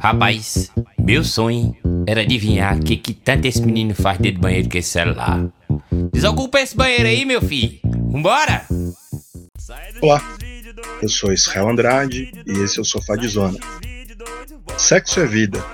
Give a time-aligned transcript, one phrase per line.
[0.00, 1.76] Rapaz, meu sonho
[2.06, 5.46] era adivinhar o que, que tanto esse menino faz dentro do banheiro com esse celular.
[6.12, 7.78] Desocupa esse banheiro aí, meu filho.
[8.10, 8.66] Vambora!
[10.02, 10.22] Olá,
[11.02, 13.58] eu sou Israel Andrade e esse é o Sofá de Zona.
[14.76, 15.64] Sexo é vida,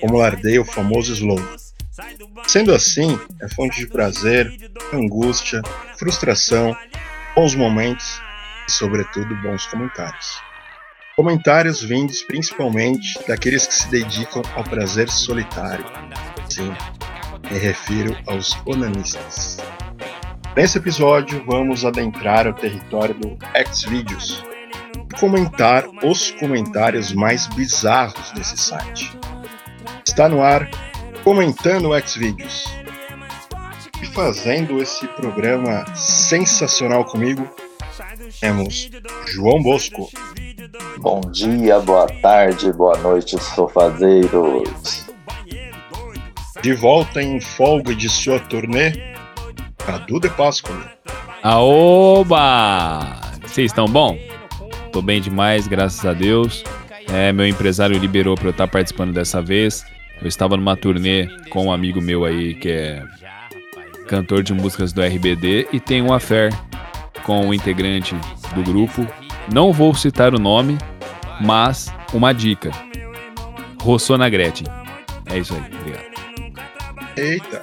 [0.00, 1.56] como lardeia o famoso slogan.
[2.46, 4.52] Sendo assim, é fonte de prazer,
[4.92, 5.62] angústia,
[5.96, 6.76] frustração,
[7.34, 8.20] bons momentos
[8.68, 10.51] e, sobretudo, bons comentários.
[11.14, 15.84] Comentários vindos principalmente daqueles que se dedicam ao prazer solitário.
[16.48, 16.72] Sim,
[17.50, 19.58] me refiro aos onanistas.
[20.56, 23.36] Nesse episódio, vamos adentrar o território do
[23.74, 24.42] Xvideos
[25.10, 29.14] e comentar os comentários mais bizarros desse site.
[30.06, 30.68] Está no ar
[31.22, 32.64] comentando Xvideos.
[34.02, 37.48] E fazendo esse programa sensacional comigo,
[38.40, 38.90] temos
[39.26, 40.10] João Bosco.
[40.98, 45.06] Bom dia, boa tarde, boa noite, sofazeiros.
[46.62, 48.92] De volta em folga de sua turnê,
[49.78, 50.76] Cadu de Páscoa.
[51.42, 53.00] Aoba!
[53.42, 54.16] Vocês estão bom?
[54.92, 56.62] Tô bem demais, graças a Deus.
[57.12, 59.84] É, meu empresário liberou para eu estar participando dessa vez.
[60.20, 63.02] Eu estava numa turnê com um amigo meu aí que é
[64.06, 66.50] cantor de músicas do RBD e tem uma fé
[67.24, 68.14] com um integrante
[68.54, 69.06] do grupo.
[69.50, 70.78] Não vou citar o nome,
[71.40, 72.70] mas uma dica.
[73.80, 74.66] Rossona Gretchen.
[75.26, 76.04] É isso aí, obrigado.
[77.16, 77.62] Eita!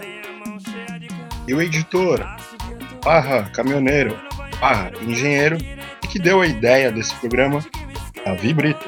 [1.48, 2.24] E o editor,
[3.04, 4.20] barra caminhoneiro,
[4.60, 5.58] barra engenheiro,
[6.10, 7.64] que deu a ideia desse programa,
[8.26, 8.86] Davi Brito.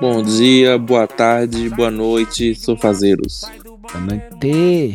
[0.00, 3.44] Bom dia, boa tarde, boa noite, sofazeiros.
[3.64, 4.94] Boa noite.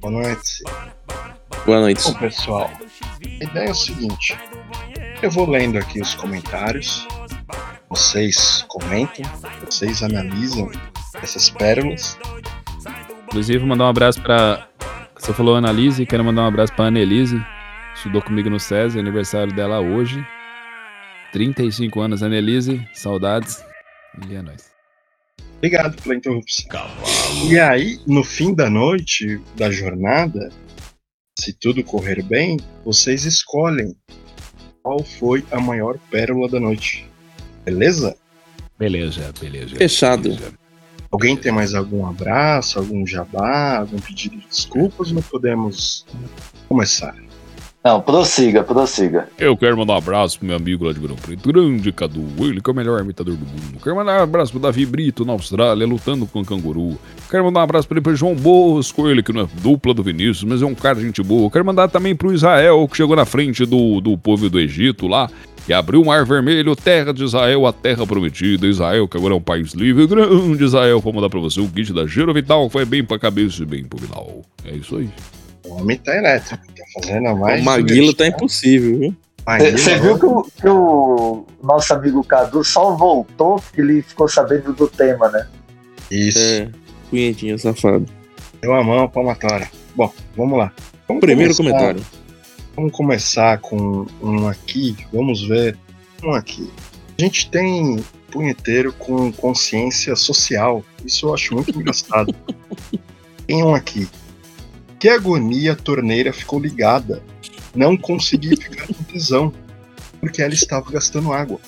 [0.00, 0.62] Boa noite.
[1.64, 2.02] Boa noite.
[2.04, 2.70] Bom, pessoal,
[3.24, 4.36] a ideia é o seguinte:
[5.22, 7.06] eu vou lendo aqui os comentários,
[7.88, 9.24] vocês comentam,
[9.64, 10.68] vocês analisam
[11.22, 12.18] essas pérolas.
[13.26, 14.68] Inclusive, vou mandar um abraço pra.
[15.16, 17.40] Você falou Annalise, quero mandar um abraço pra Annelise.
[17.94, 20.26] Estudou comigo no SESI, aniversário dela hoje.
[21.32, 23.62] 35 anos, Annelise, saudades.
[24.28, 24.72] E é nóis.
[25.58, 26.90] Obrigado pela interrupção.
[27.48, 30.50] E aí, no fim da noite, da jornada,
[31.38, 33.96] se tudo correr bem, vocês escolhem
[34.82, 37.08] qual foi a maior pérola da noite.
[37.64, 38.16] Beleza?
[38.78, 39.76] Beleza, beleza.
[39.76, 40.22] Fechado.
[40.22, 40.52] beleza.
[41.10, 45.12] Alguém tem mais algum abraço, algum jabá, algum pedido de desculpas?
[45.12, 46.06] Não podemos
[46.68, 47.14] começar.
[47.84, 49.28] Não, prossiga, prossiga.
[49.36, 52.60] Eu quero mandar um abraço pro meu amigo lá de Verão Preto, grande Cadu, ele
[52.60, 53.80] que é o melhor imitador do mundo.
[53.82, 56.96] Quero mandar um abraço pro Davi Brito na Austrália, lutando com o canguru.
[57.28, 60.02] Quero mandar um abraço pra ele pro João Bosco, ele que não é dupla do
[60.02, 61.50] Vinícius, mas é um cara de gente boa.
[61.50, 65.28] Quero mandar também pro Israel, que chegou na frente do, do povo do Egito lá,
[65.66, 68.64] que abriu o Mar Vermelho, terra de Israel, a terra prometida.
[68.64, 71.00] Israel, que agora é um país livre, grande Israel.
[71.00, 73.66] Vou mandar pra você o kit da Giro Vital, que foi bem pra cabeça e
[73.66, 74.42] bem pro final.
[74.64, 75.08] É isso aí.
[75.66, 77.60] O homem tá elétrico, tá fazendo mais.
[77.60, 79.16] o Maguila tá impossível, viu?
[79.72, 84.72] Você viu que o, que o nosso amigo Cadu só voltou porque ele ficou sabendo
[84.72, 85.48] do tema, né?
[86.10, 88.06] Isso, É, safado.
[88.60, 89.68] deu a mão palmatória.
[89.96, 90.72] Bom, vamos lá.
[91.08, 92.06] Vamos Primeiro começar- comentário.
[92.76, 95.76] Vamos começar com um aqui, vamos ver
[96.22, 96.70] um aqui.
[97.18, 102.34] A gente tem punheteiro com consciência social, isso eu acho muito engraçado.
[103.46, 104.08] tem um aqui.
[105.02, 107.20] Que agonia a torneira ficou ligada.
[107.74, 109.52] Não consegui ficar com tesão,
[110.20, 111.58] porque ela estava gastando água.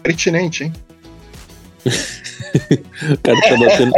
[0.00, 0.72] Pertinente, hein?
[1.84, 3.92] O cara tá batendo,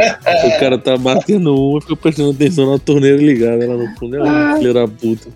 [0.46, 4.16] o cara tá batendo um e fica prestando atenção na torneira ligada lá no fundo.
[4.16, 5.28] É um filho da puta.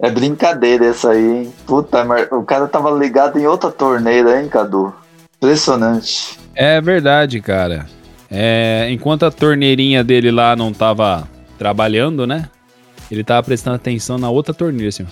[0.00, 1.52] É brincadeira essa aí, hein?
[1.64, 4.92] Puta, mas o cara tava ligado em outra torneira, hein, Cadu?
[5.36, 6.36] Impressionante.
[6.52, 7.86] É verdade, cara.
[8.28, 12.48] É, enquanto a torneirinha dele lá não tava trabalhando, né?
[13.12, 15.06] Ele tava prestando atenção na outra torneira, assim.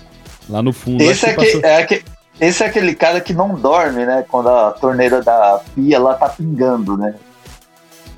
[0.49, 1.03] Lá no fundo.
[1.03, 2.03] Esse é, que passou- é, que-
[2.41, 4.25] esse é aquele cara que não dorme, né?
[4.27, 7.15] Quando a torneira da pia lá tá pingando, né?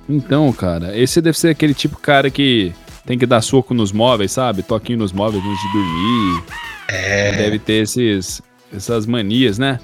[0.08, 2.72] Então, cara, esse deve ser aquele tipo de cara que
[3.04, 4.62] tem que dar soco nos móveis, sabe?
[4.62, 6.44] Toquinho nos móveis antes de dormir.
[6.88, 7.32] É.
[7.32, 8.40] Deve ter esses,
[8.72, 9.80] essas manias, né?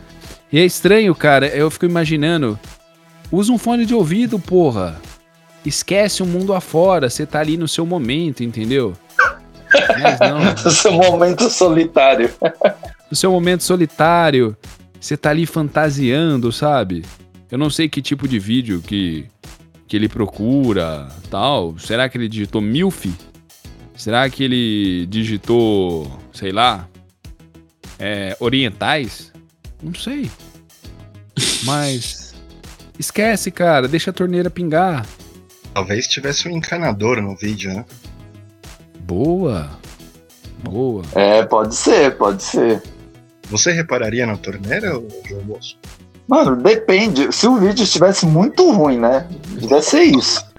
[0.53, 1.49] E é estranho, cara.
[1.49, 2.56] Eu fico imaginando.
[3.33, 4.97] Usa um fone de ouvido, porra.
[5.67, 7.11] Esquece o mundo afora.
[7.11, 8.95] Você tá ali no seu momento, entendeu?
[10.00, 10.53] Mas não.
[10.70, 12.31] Esse momento solitário.
[13.11, 14.56] no seu momento solitário,
[15.00, 17.05] você tá ali fantasiando, sabe?
[17.50, 19.26] Eu não sei que tipo de vídeo que,
[19.87, 21.79] que ele procura, tal.
[21.79, 23.12] Será que ele digitou MILF?
[23.97, 26.88] Será que ele digitou, sei lá,
[27.99, 29.32] é, orientais?
[29.82, 30.31] Não sei.
[31.64, 32.29] Mas
[32.99, 35.06] Esquece, cara, deixa a torneira pingar.
[35.73, 37.85] Talvez tivesse um encanador no vídeo, né?
[39.09, 39.71] Boa.
[40.63, 41.03] Boa.
[41.15, 42.83] É, pode ser, pode ser.
[43.49, 45.79] Você repararia na torneira, João Moço?
[46.29, 47.33] Mano, depende.
[47.35, 49.27] Se o vídeo estivesse muito ruim, né?
[49.59, 50.47] Devia ser isso.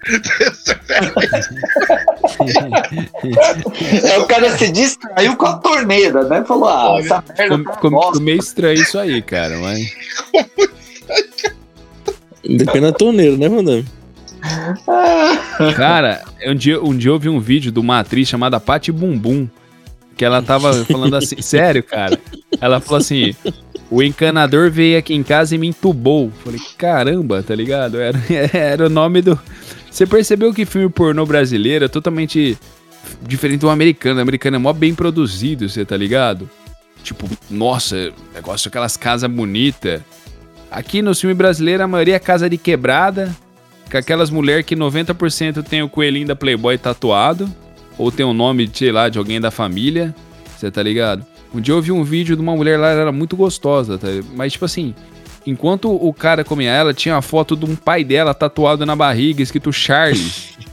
[4.02, 6.44] É, o cara se distraiu com a torneira, né?
[6.44, 9.80] Falou, ah, essa merda Ficou tá ficou- ficou meio estranho isso aí, cara, mas.
[12.42, 13.86] Depende da torneira, né, Vandame?
[15.76, 19.48] Cara, um dia, um dia eu vi um vídeo de uma atriz chamada Patti Bumbum.
[20.16, 22.18] Que ela tava falando assim, sério, cara.
[22.60, 23.34] Ela falou assim:
[23.90, 26.30] o encanador veio aqui em casa e me entubou.
[26.44, 27.98] Falei, caramba, tá ligado?
[27.98, 28.18] Era,
[28.52, 29.38] era o nome do.
[29.90, 32.56] Você percebeu que filme pornô brasileiro é totalmente
[33.22, 34.18] diferente do americano.
[34.18, 36.48] O americano é mó bem produzido, você tá ligado?
[37.02, 40.00] Tipo, nossa, negócio aquelas casas bonitas.
[40.70, 43.34] Aqui no filme brasileiro, a maioria é casa de quebrada,
[43.90, 47.50] com aquelas mulheres que 90% tem o coelhinho da Playboy tatuado,
[47.98, 50.14] ou tem o nome, sei lá, de alguém da família,
[50.56, 51.26] você tá ligado?
[51.52, 54.06] Um dia eu vi um vídeo de uma mulher lá, ela era muito gostosa, tá?
[54.34, 54.94] mas tipo assim,
[55.44, 59.42] enquanto o cara comia ela, tinha a foto de um pai dela tatuado na barriga,
[59.42, 60.30] escrito Charlie.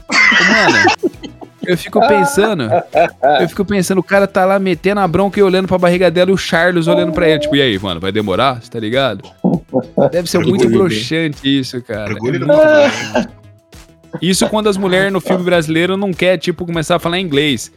[0.08, 0.14] Ô,
[0.54, 0.78] Mano,
[1.66, 2.70] eu fico pensando,
[3.42, 6.32] eu fico pensando, o cara tá lá metendo a bronca e olhando pra barriga dela
[6.32, 8.62] e o Charles olhando pra ele, tipo, e aí, mano, vai demorar?
[8.62, 9.24] Você tá ligado?
[10.12, 12.14] Deve ser muito broxante isso, cara.
[12.14, 13.30] Orgulho É do muito mundo.
[14.22, 17.72] isso quando as mulheres no filme brasileiro não quer, tipo, começar a falar inglês.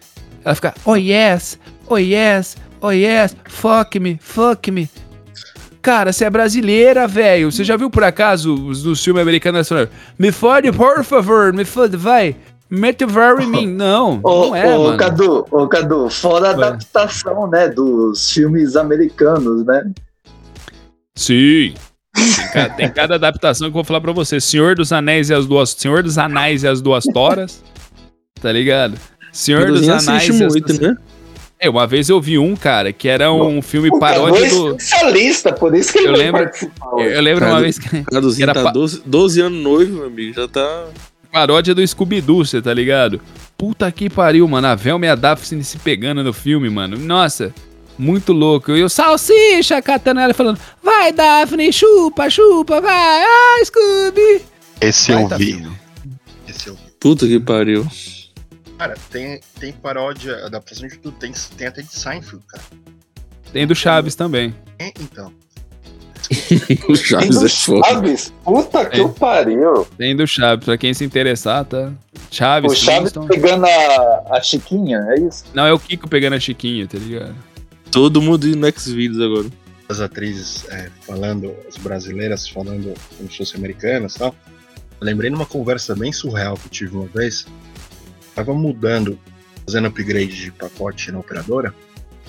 [0.45, 4.89] Ela fica, oh yes, oh yes, oh yes, fuck me, fuck me.
[5.83, 7.51] Cara, você é brasileira, velho.
[7.51, 11.53] Você já viu por acaso os do filme americano elas falando, Me fode, por favor,
[11.53, 12.37] me fode, vai.
[12.69, 13.67] Mete very mim.
[13.67, 14.99] Não, Ô, não é, ô, mano.
[14.99, 19.91] Cadu, ô, Cadu, fora a adaptação, né, dos filmes americanos, né?
[21.17, 21.75] Sim.
[22.37, 24.41] Tem, ca- tem cada adaptação que eu vou falar pra você.
[24.41, 25.71] Senhor dos Anéis e as duas.
[25.71, 27.63] Senhor dos Anéis e as duas Toras.
[28.41, 28.95] Tá ligado?
[29.33, 30.97] Senhor dos Caduzinho Anéis e as muito, né?
[31.63, 34.77] É, uma vez eu vi um, cara, que era um filme Cadu é paródia do.
[34.77, 38.45] especialista, por isso que ele Eu lembro- participar Eu, eu lembro uma vez que Caduzinho
[38.45, 40.33] Era tá pa- 12, 12 anos noivo, meu amigo.
[40.35, 40.85] Já tá.
[41.31, 43.21] paródia do Scooby-Doo, você tá ligado?
[43.59, 44.69] Puta que pariu, mano.
[44.69, 46.97] A Velma e a Daphne se pegando no filme, mano.
[46.99, 47.53] Nossa,
[48.01, 48.73] muito louco.
[48.73, 53.23] E o Salsicha catando ela e falando: Vai, Daphne, chupa, chupa, vai.
[53.23, 54.43] Ah, Scooby.
[54.81, 55.71] Esse Vai, eu vi.
[56.49, 56.81] Esse eu vi.
[56.99, 57.87] Puta que pariu.
[58.79, 61.17] Cara, tem, tem paródia, adaptação de tudo.
[61.19, 62.63] Tem, tem até de Seinfeld, cara.
[63.53, 64.55] Tem do Chaves também.
[64.79, 65.33] É, então.
[66.89, 67.89] O Tem Chaves do é foda.
[67.89, 68.33] Chaves?
[68.45, 69.09] Puta que É.
[69.09, 69.87] pariu.
[69.99, 71.93] Tem do Chaves, pra quem se interessar, tá?
[72.31, 73.29] Chaves, O Chaves Flintstone.
[73.29, 75.45] pegando a, a Chiquinha, é isso?
[75.53, 77.35] Não, é o Kiko pegando a Chiquinha, tá ligado?
[77.91, 79.49] Todo mundo indo no Xvideos agora.
[79.89, 84.35] As atrizes é, falando, as brasileiras falando como se fossem americanas e tal.
[85.01, 87.47] Eu lembrei numa conversa bem surreal que eu tive uma vez.
[88.35, 89.19] Tava mudando,
[89.67, 91.75] fazendo upgrade de pacote na operadora,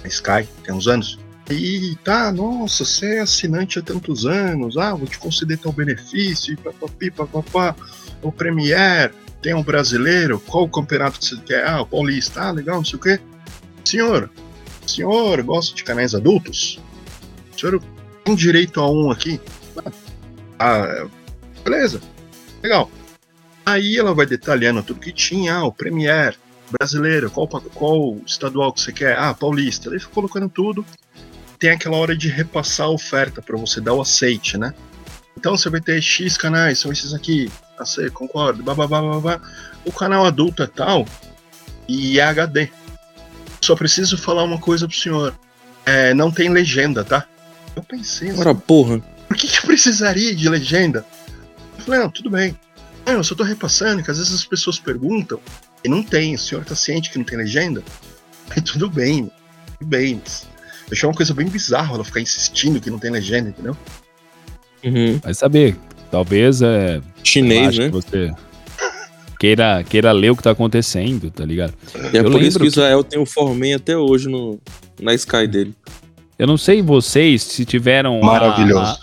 [0.01, 1.19] na Sky, tem uns anos.
[1.49, 6.57] E tá, nossa, você é assinante há tantos anos, ah, vou te conceder tal benefício,
[6.57, 7.75] papapi, papapá,
[8.21, 11.67] o Premier, tem um brasileiro, qual o campeonato que você quer?
[11.67, 13.19] Ah, o Paulista, ah, legal, não sei o quê.
[13.83, 14.31] Senhor,
[14.89, 16.79] senhor gosta de canais adultos?
[17.55, 17.81] O senhor
[18.23, 19.39] tem direito a um aqui?
[20.59, 21.07] Ah,
[21.63, 22.01] beleza,
[22.61, 22.89] legal.
[23.65, 26.37] Aí ela vai detalhando tudo que tinha, ah, o Premier,
[26.71, 29.17] brasileiro, qual, qual estadual que você quer?
[29.17, 29.89] Ah, paulista.
[29.89, 30.85] Daí fica colocando tudo.
[31.59, 34.73] Tem aquela hora de repassar a oferta para você dar o aceite, né?
[35.37, 37.51] Então você vai ter X canais, são esses aqui.
[37.77, 39.41] Aceito, concordo, babá, babá.
[39.85, 41.05] O canal adulto é tal
[41.87, 42.69] e é HD.
[43.63, 45.37] Só preciso falar uma coisa pro senhor.
[45.85, 47.25] É, não tem legenda, tá?
[47.75, 48.99] Eu pensei Ora, porra.
[49.27, 51.05] por que, que eu precisaria de legenda?
[51.77, 52.57] Eu falei, não, tudo bem.
[53.05, 55.39] Não, eu só tô repassando, que às vezes as pessoas perguntam
[55.83, 56.35] e não tem.
[56.35, 57.83] O senhor tá ciente que não tem legenda?
[58.49, 59.31] Aí tudo bem,
[59.79, 60.21] tudo bem.
[60.87, 63.77] Eu achei uma coisa bem bizarra ela ficar insistindo que não tem legenda, entendeu?
[64.83, 65.19] Uhum.
[65.19, 65.77] Vai saber.
[66.09, 67.01] Talvez é.
[67.23, 67.85] Chinês, né?
[67.85, 68.33] que você
[69.41, 71.73] queira, queira ler o que tá acontecendo, tá ligado?
[72.13, 74.59] E é Eu por isso que o Israel tem o Formen até hoje no,
[75.01, 75.73] na Sky dele.
[76.37, 78.99] Eu não sei vocês se tiveram a- Maravilhoso.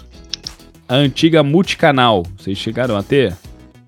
[0.89, 2.25] A, a antiga multicanal.
[2.39, 3.37] Vocês chegaram a ter?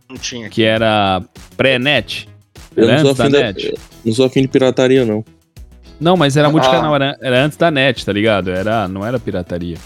[0.09, 0.57] Não tinha aqui.
[0.57, 1.23] Que era
[1.57, 2.29] pré-net.
[2.77, 3.75] Eu Era não sou, antes da afim da, net.
[4.05, 5.25] não sou afim de pirataria, não.
[6.01, 6.51] Não, mas era Ah.
[6.51, 8.51] multicanal, era, era antes da net, tá ligado?
[8.51, 9.77] Era, não era pirataria.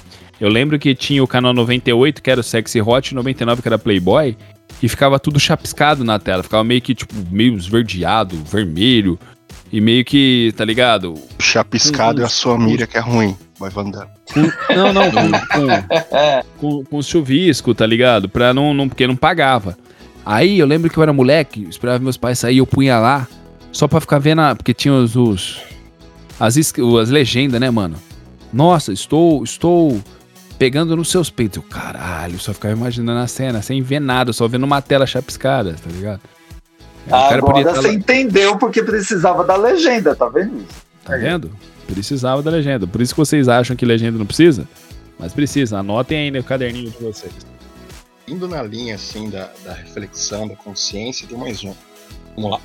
[0.40, 3.68] Eu lembro que tinha o canal 98, que era o Sexy Hot, e 99, que
[3.68, 4.36] era Playboy,
[4.84, 6.42] e ficava tudo chapiscado na tela.
[6.42, 9.18] Ficava meio que, tipo, meio esverdeado, vermelho,
[9.72, 11.14] e meio que, tá ligado?
[11.38, 13.34] Chapiscado é a sua mira que é ruim.
[13.58, 14.10] vai andando.
[14.76, 15.30] Não, não, com,
[16.60, 18.28] com, com, com chuvisco, tá ligado?
[18.28, 19.74] Pra não, não, porque não pagava.
[20.22, 23.26] Aí eu lembro que eu era moleque, esperava meus pais sair, eu punha lá,
[23.72, 25.62] só pra ficar vendo, a, porque tinha os, os
[26.38, 27.96] as, as legendas, né, mano?
[28.52, 29.98] Nossa, estou, estou
[30.64, 31.58] pegando nos seus peitos.
[31.58, 35.74] Eu, caralho, só ficava imaginando a cena, sem ver nada, só vendo uma tela chapiscada,
[35.74, 36.22] tá ligado?
[37.04, 40.82] Podia Agora tá você entendeu porque precisava da legenda, tá vendo isso?
[41.04, 41.50] Tá vendo?
[41.86, 42.86] Precisava da legenda.
[42.86, 44.66] Por isso que vocês acham que legenda não precisa?
[45.18, 45.80] Mas precisa.
[45.80, 47.34] Anotem aí no caderninho de vocês.
[48.26, 51.74] Indo na linha assim da, da reflexão, da consciência, tem mais um.
[52.36, 52.60] Vamos lá.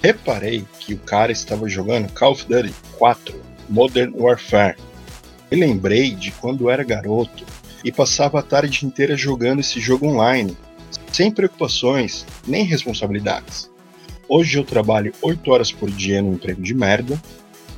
[0.00, 3.34] Reparei que o cara estava jogando Call of Duty 4
[3.68, 4.76] Modern Warfare.
[5.52, 7.44] E lembrei de quando era garoto
[7.84, 10.56] e passava a tarde inteira jogando esse jogo online,
[11.12, 13.70] sem preocupações nem responsabilidades.
[14.26, 17.20] Hoje eu trabalho 8 horas por dia num emprego de merda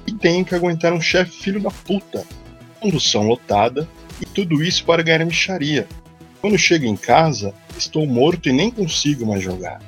[0.06, 2.24] e tenho que aguentar um chefe filho da puta,
[2.78, 3.88] condução lotada
[4.20, 5.88] e tudo isso para ganhar micharia.
[6.40, 9.82] Quando chego em casa, estou morto e nem consigo mais jogar.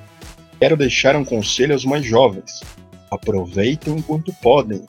[0.59, 2.65] Quero deixar um conselho aos mais jovens:
[3.13, 4.85] aproveitem enquanto podem.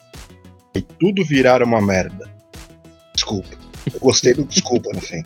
[0.74, 2.37] E tudo virar uma merda.
[3.18, 3.48] Desculpa.
[3.92, 5.24] Eu gostei do desculpa no fim.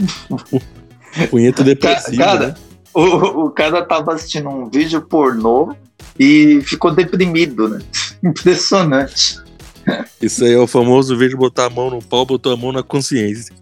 [1.30, 2.54] Punheta depressivo, Cara, né?
[2.94, 5.76] o, o cara tava assistindo um vídeo pornô
[6.18, 7.80] e ficou deprimido, né?
[8.24, 9.38] Impressionante.
[10.20, 12.82] Isso aí é o famoso vídeo botar a mão no pau, botou a mão na
[12.82, 13.54] consciência.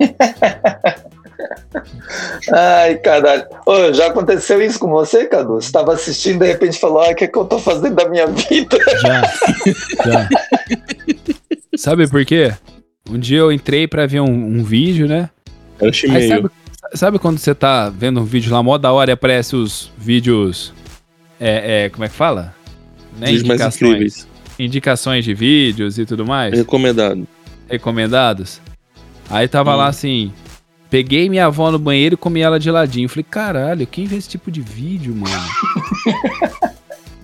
[2.52, 3.46] Ai, caralho.
[3.66, 5.54] Ô, já aconteceu isso com você, Cadu?
[5.54, 7.94] Você tava assistindo e de repente falou: ah, o que, é que eu tô fazendo
[7.94, 8.78] da minha vida?
[9.02, 9.22] Já.
[10.04, 10.28] Já.
[11.80, 12.52] Sabe por quê?
[13.08, 15.30] Um dia eu entrei pra ver um, um vídeo, né?
[15.80, 16.50] Era Aí sabe,
[16.92, 20.74] sabe quando você tá vendo um vídeo lá, mó da hora e aparece os vídeos.
[21.40, 22.54] É, é, como é que fala?
[23.18, 23.28] Né?
[23.28, 23.82] Vídeos mais Indicações.
[23.90, 24.28] incríveis.
[24.58, 26.52] Indicações de vídeos e tudo mais.
[26.54, 27.26] Recomendado.
[27.66, 28.60] recomendados.
[29.30, 29.76] Aí tava Hum.
[29.78, 30.34] lá assim.
[30.90, 33.08] Peguei minha avó no banheiro e comi ela de ladinho.
[33.08, 35.32] Falei, caralho, quem vê esse tipo de vídeo, mano?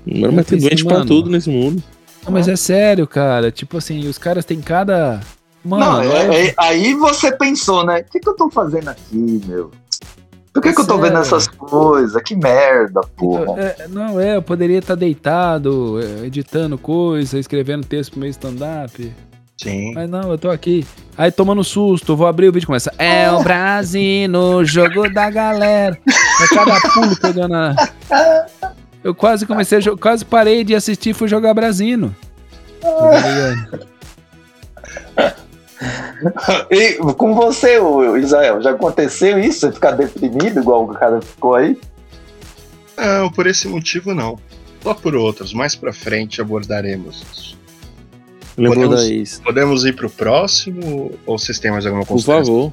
[0.07, 1.83] Mano, mas tem doente pra tudo nesse mundo.
[2.27, 3.51] Não, mas é sério, cara.
[3.51, 5.21] Tipo assim, os caras têm cada.
[5.65, 8.01] Mano, Não, é- é- é- aí você pensou, né?
[8.01, 9.71] O que, que eu tô fazendo aqui, meu?
[10.53, 11.21] Por que, que eu tô vendo Sério?
[11.21, 12.23] essas coisas?
[12.23, 13.61] Que merda, porra.
[13.61, 19.13] é, não, é, eu poderia estar deitado, é, editando coisa, escrevendo texto pro meu stand-up.
[19.61, 19.93] Sim.
[19.95, 20.87] Mas não, eu tô aqui.
[21.17, 22.93] Aí tomando susto, vou abrir o vídeo e começa.
[22.99, 25.99] É o Brasil no jogo da galera.
[26.39, 27.75] É cada pulo pegando a.
[29.07, 30.03] Eu quase comecei a jogar.
[30.03, 32.15] Quase parei de assistir e fui jogar Brasino.
[36.71, 37.79] E com você,
[38.19, 39.61] Israel, já aconteceu isso?
[39.61, 41.79] Você ficar deprimido igual o cara ficou aí?
[42.97, 44.39] Não, por esse motivo não.
[44.83, 47.59] Só por outros, mais pra frente abordaremos isso.
[48.57, 49.41] Lembrou Podemos-.
[49.41, 52.73] Podemos ir pro próximo ou vocês têm mais alguma Por consideração?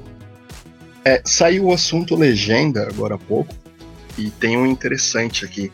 [1.04, 3.54] É, saiu o assunto legenda agora há pouco
[4.16, 5.70] e tem um interessante aqui.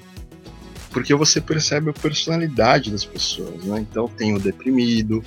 [0.91, 3.81] Porque você percebe a personalidade das pessoas, né?
[3.81, 5.25] Então tem o deprimido,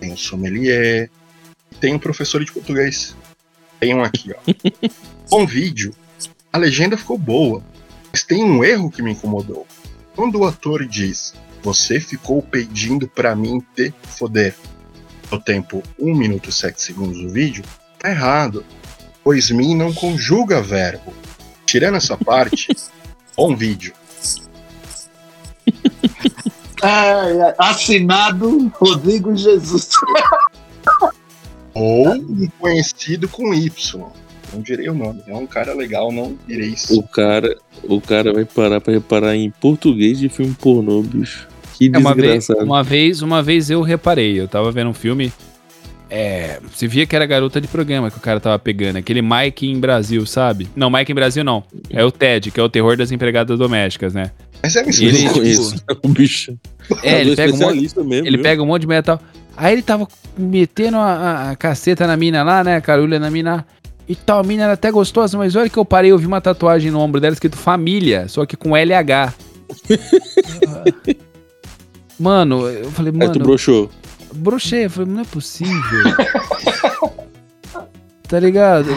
[0.00, 1.10] tem o sommelier,
[1.80, 3.16] tem o professor de português.
[3.78, 4.88] Tem um aqui, ó.
[5.30, 5.94] Com vídeo,
[6.52, 7.62] a legenda ficou boa,
[8.10, 9.66] mas tem um erro que me incomodou.
[10.16, 14.54] Quando o ator diz, você ficou pedindo pra mim te foder,
[15.30, 17.62] no tempo 1 minuto e 7 segundos do vídeo,
[17.98, 18.64] tá errado
[19.28, 21.12] pois mim não conjuga verbo.
[21.66, 22.74] Tirando essa parte,
[23.36, 23.92] bom vídeo.
[26.82, 29.90] Ai, ai, assinado Rodrigo Jesus.
[31.74, 32.24] Ou
[32.58, 34.02] conhecido com Y.
[34.52, 35.22] Não direi o nome.
[35.26, 36.98] É um cara legal, não direi isso.
[36.98, 41.46] O cara, o cara vai parar pra reparar em português de filme pornô, bicho.
[41.74, 42.64] Que É, uma, vez, desgraçado.
[42.66, 45.32] uma vez, uma vez eu reparei, eu tava vendo um filme.
[46.10, 49.66] É, você via que era garota de programa que o cara tava pegando, aquele Mike
[49.66, 50.66] em Brasil, sabe?
[50.74, 51.62] Não, Mike em Brasil não.
[51.90, 54.30] É o Ted, que é o terror das empregadas domésticas, né?
[54.62, 55.14] Mas é Ele- mistério.
[55.16, 55.84] Eu tipo, conheço.
[56.02, 56.58] O bicho.
[57.02, 58.26] É, ele do pega um monte, mesmo.
[58.26, 58.42] ele viu?
[58.42, 59.20] pega um monte de metal.
[59.56, 62.76] Aí ele tava metendo a, a- a caceta na mina lá, né?
[62.76, 63.66] A carulha na mina.
[64.08, 66.40] E tal, a mina era até gostosa, mas olha que eu parei, eu vi uma
[66.40, 69.34] tatuagem no ombro dela escrito família, só que com LH.
[72.18, 73.90] mano, eu falei, Aí tu mano, broxou.
[74.34, 75.74] brochei, eu falei, não é possível.
[78.26, 78.88] tá ligado?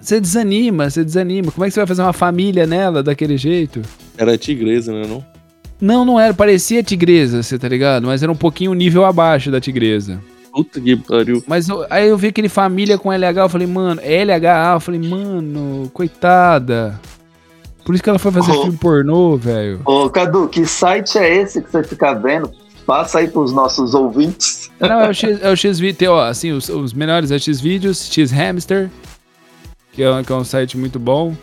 [0.00, 1.50] Você desanima, você desanima.
[1.52, 3.80] Como é que você vai fazer uma família nela daquele jeito?
[4.18, 5.06] Era tigresa, né?
[5.08, 5.24] Não?
[5.80, 8.06] Não, não era, parecia tigresa, você tá ligado?
[8.08, 10.20] Mas era um pouquinho o nível abaixo da tigresa.
[10.52, 11.42] Puta que pariu.
[11.46, 15.00] Mas eu- aí eu vi aquele família com LH, eu falei, mano, LHA, eu falei,
[15.08, 16.98] mano, coitada.
[17.84, 18.62] Por isso que ela foi fazer Oh.
[18.62, 19.80] filme pornô, velho.
[19.84, 22.50] Ô, Cadu, que site é esse que você fica vendo?
[22.84, 24.70] Passa aí pros nossos ouvintes.
[24.80, 27.60] Não, é o X, é o X tem, ó, assim, os, os melhores é X
[27.60, 28.90] vídeos, X Hamster,
[29.92, 31.34] que é, que é um site muito bom.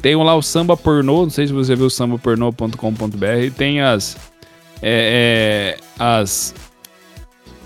[0.00, 3.54] Tem lá o Samba Pornô, não sei se você viu sambapornô.com.br.
[3.56, 4.16] Tem as.
[4.82, 6.54] É, é, as.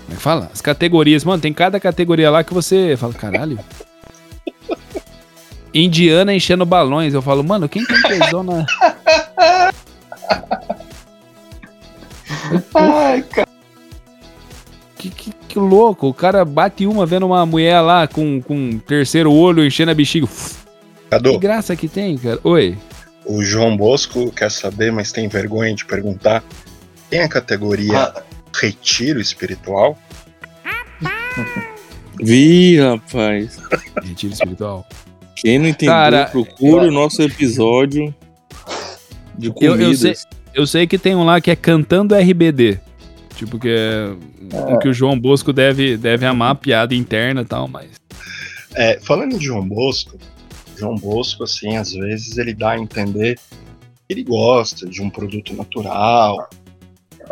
[0.03, 0.49] Como é que fala?
[0.53, 1.23] As categorias.
[1.23, 3.57] Mano, tem cada categoria lá que você fala, caralho.
[5.73, 7.13] Indiana enchendo balões.
[7.13, 8.65] Eu falo, mano, quem tem tesão na.
[12.73, 13.45] Ai, cara.
[14.97, 16.07] Que, que, que louco.
[16.07, 19.93] O cara bate uma vendo uma mulher lá com, com um terceiro olho enchendo a
[19.93, 20.27] bexiga.
[21.23, 22.39] Cadu, graça que tem, cara.
[22.43, 22.77] Oi.
[23.25, 26.43] o João Bosco quer saber, mas tem vergonha de perguntar.
[27.09, 28.21] Tem a categoria Ah,
[28.53, 29.97] retiro espiritual?
[32.21, 33.57] Vi, rapaz.
[34.03, 34.85] Retiro espiritual.
[35.37, 38.13] Quem não entendeu, Cara, procura o nosso episódio
[39.37, 39.79] de Eu- comidas.
[40.03, 40.15] eu sei-
[40.53, 42.79] Eu sei que tem um lá que é Cantando RBD.
[43.35, 44.13] Tipo, que é
[44.71, 47.87] um que o João Bosco deve, deve amar a piada interna e tal, mas.
[48.73, 50.17] É, falando de João Bosco,
[50.77, 55.53] João Bosco, assim, às vezes ele dá a entender que ele gosta de um produto
[55.53, 56.49] natural,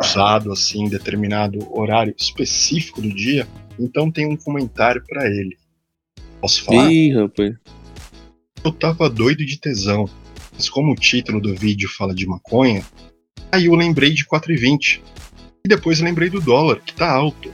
[0.00, 3.46] usado assim em determinado horário específico do dia.
[3.78, 5.56] Então tem um comentário pra ele.
[6.40, 6.90] Posso falar?
[6.90, 7.54] Ih, rapaz.
[8.64, 10.08] Eu tava doido de tesão,
[10.52, 12.84] mas como o título do vídeo fala de maconha,
[13.52, 15.00] aí eu lembrei de 4,20.
[15.64, 17.50] E depois lembrei do dólar, que tá alto.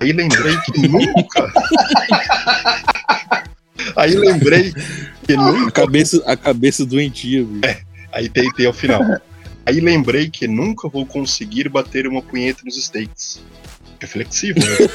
[0.00, 1.52] Aí lembrei que nunca.
[3.96, 4.72] Aí lembrei
[5.26, 5.70] que A nunca.
[5.70, 7.78] cabeça, a cabeça doentia, bicho.
[8.12, 9.00] Aí tem, tem ao final.
[9.64, 13.40] Aí lembrei que nunca vou conseguir bater uma punheta nos States.
[14.00, 14.88] Reflexivo, né?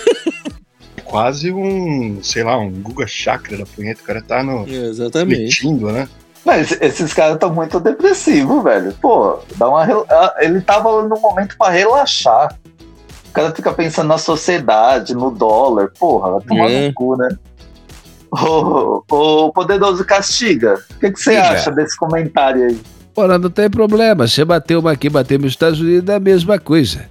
[0.97, 4.01] É quase um, sei lá, um Guga Chakra da punheta.
[4.01, 4.67] O cara tá no.
[4.67, 5.41] É, exatamente.
[5.41, 6.07] Metindo, né?
[6.45, 8.93] Mas esses caras estão muito depressivos, velho.
[9.01, 12.57] Pô, dá uma, ah, ele tava no momento pra relaxar.
[13.29, 15.91] O cara fica pensando na sociedade, no dólar.
[15.99, 16.87] Porra, vai tomar É.
[16.87, 17.29] no cu, né?
[18.31, 21.49] Ô, ô, Poderoso Castiga, o que, que você Diga.
[21.49, 22.79] acha desse comentário aí?
[23.15, 24.27] Ora, não tem problema.
[24.27, 27.05] Você bateu uma aqui, bateu nos Estados Unidos, é a mesma coisa.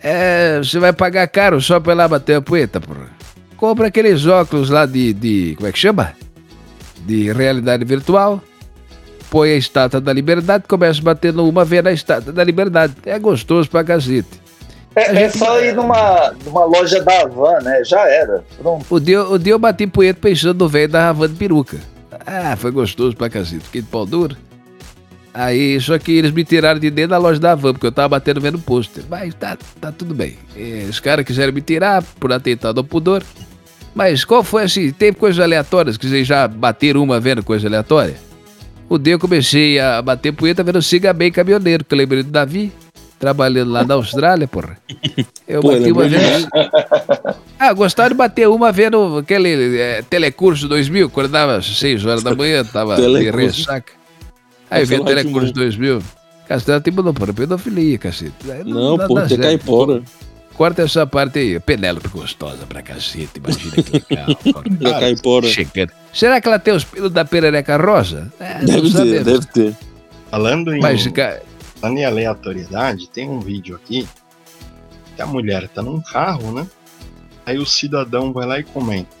[0.00, 3.08] É, você vai pagar caro só pra ir lá bater a poeta, porra.
[3.56, 5.54] Compra aqueles óculos lá de, de.
[5.56, 6.12] Como é que chama?
[7.04, 8.40] De realidade virtual.
[9.30, 12.94] Põe a estátua da liberdade, começa batendo uma vez na estátua da liberdade.
[13.04, 14.40] É gostoso pra cacete.
[14.96, 17.82] É, é só ir numa, numa loja da Havan, né?
[17.84, 18.44] Já era.
[18.60, 18.84] Pronto.
[18.90, 21.78] O dia, o dia eu bati poeta pensando no velho da Havana de peruca.
[22.26, 23.64] Ah, foi gostoso pra cacete.
[23.64, 24.36] Fiquei de pau duro.
[25.32, 28.08] Aí, só que eles me tiraram de dentro da loja da Havan, porque eu tava
[28.08, 29.04] batendo vendo pôster.
[29.08, 30.36] Mas tá, tá tudo bem.
[30.56, 33.22] Eh, Os caras quiseram me tirar por atentado ao pudor.
[33.94, 34.90] Mas qual foi assim?
[34.90, 38.14] Teve coisas aleatórias que vocês já bateram uma vendo coisa aleatória?
[38.88, 42.30] O dia eu comecei a bater poeta vendo Siga Bem Caminhoneiro, que eu lembrei do
[42.30, 42.72] Davi,
[43.18, 44.78] trabalhando lá na Austrália, porra.
[45.46, 46.48] Eu Pô, bati uma lembrei vez.
[47.60, 52.32] Ah, gostava de bater uma vendo aquele é, telecurso 2000, quando dava 6 horas da
[52.32, 53.58] manhã, tava de Telecurso.
[53.58, 53.92] ressaca.
[54.70, 55.64] Aí veio Castelo telecurso Rá-Tim-Bum.
[55.64, 56.02] 2000.
[56.48, 58.32] Castelo tipo não, porra, pedofilia, cacete.
[58.64, 59.42] Não, pô, dá tem certo.
[59.42, 60.02] caipora.
[60.54, 61.60] Corta essa parte aí.
[61.60, 64.28] Penélope gostosa pra cacete, imagina que legal.
[64.80, 65.46] Da caipora.
[65.46, 65.92] Chegando.
[66.12, 68.32] Será que ela tem os pelos da perereca rosa?
[68.40, 69.24] É, não Deve ter, sabemos.
[69.24, 69.76] deve ter.
[70.30, 71.42] Falando em, Mas, cara,
[71.80, 74.06] falando em aleatoriedade, tem um vídeo aqui
[75.16, 76.66] que a mulher tá num carro, né?
[77.44, 79.16] Aí o cidadão vai lá e comenta.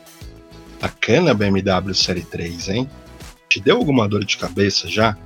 [0.80, 2.90] Bacana a BMW Série 3, hein?
[3.48, 5.16] Te deu alguma dor de cabeça já?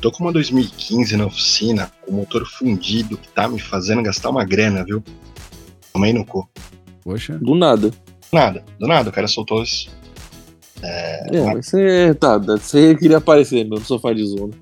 [0.00, 4.30] Tô com uma 2015 na oficina, com o motor fundido, que tá me fazendo gastar
[4.30, 5.02] uma grana, viu?
[5.92, 6.48] Tomei no cu.
[7.02, 7.38] Poxa.
[7.38, 7.90] Do nada.
[8.30, 9.90] Nada, do nada, o cara soltou isso.
[10.82, 12.14] É, mas você.
[12.14, 14.52] Tá, você queria aparecer meu, no sofá de zona.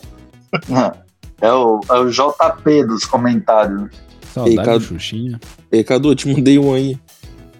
[1.42, 3.88] É o, é o JP dos comentários.
[4.34, 5.40] Saudade Ei, do Xuxinha.
[5.72, 6.98] Ei, Cadu, eu te mandei um aí.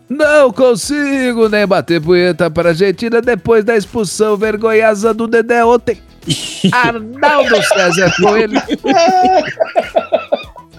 [0.06, 5.98] não consigo nem bater punheta para a Argentina depois da expulsão vergonhosa do Dedé ontem.
[6.70, 8.60] Arnaldo César Coelho.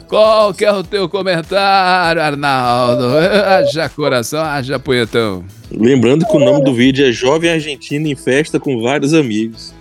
[0.08, 3.18] Qual que é o teu comentário, Arnaldo?
[3.18, 5.44] Haja coração, haja punhetão.
[5.72, 9.74] Lembrando que o nome do vídeo é Jovem Argentina em Festa com Vários Amigos.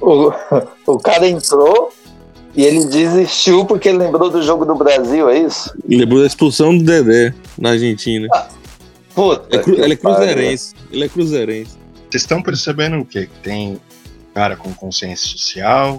[0.00, 0.32] O,
[0.86, 1.92] o cara entrou
[2.54, 5.72] e ele desistiu porque ele lembrou do jogo do Brasil, é isso?
[5.88, 8.28] Lembrou da expulsão do Dedé na Argentina.
[9.14, 9.56] Puta.
[9.56, 10.74] É cru- que ele é cruzeirense.
[10.90, 11.76] Ele é cruzeirense.
[12.10, 13.26] Vocês estão percebendo o quê?
[13.26, 13.80] Que tem
[14.34, 15.98] cara com consciência social,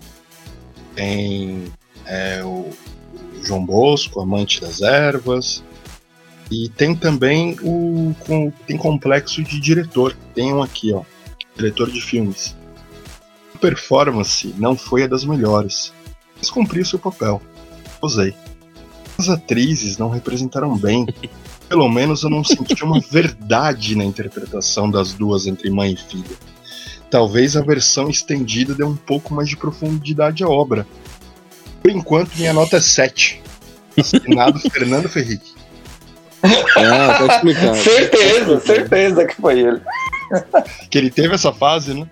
[0.95, 1.63] tem
[2.05, 2.69] é, o
[3.43, 5.63] João Bosco, amante das ervas,
[6.51, 10.15] e tem também o com- tem complexo de diretor.
[10.35, 11.01] Tem um aqui, ó,
[11.55, 12.55] diretor de filmes.
[13.53, 15.93] A performance não foi a das melhores.
[16.37, 17.41] Mas cumpri o seu papel.
[18.01, 18.33] Usei.
[19.17, 21.05] As atrizes não representaram bem.
[21.69, 26.35] Pelo menos eu não senti uma verdade na interpretação das duas entre mãe e filha.
[27.09, 30.85] Talvez a versão estendida dê um pouco mais de profundidade à obra.
[31.81, 33.41] Por enquanto, minha nota é 7.
[33.97, 35.53] Assinado Fernando Ferrique.
[36.43, 37.77] Ah, tá explicado.
[37.77, 39.81] certeza, certeza que foi ele.
[40.89, 42.07] Que ele teve essa fase, né?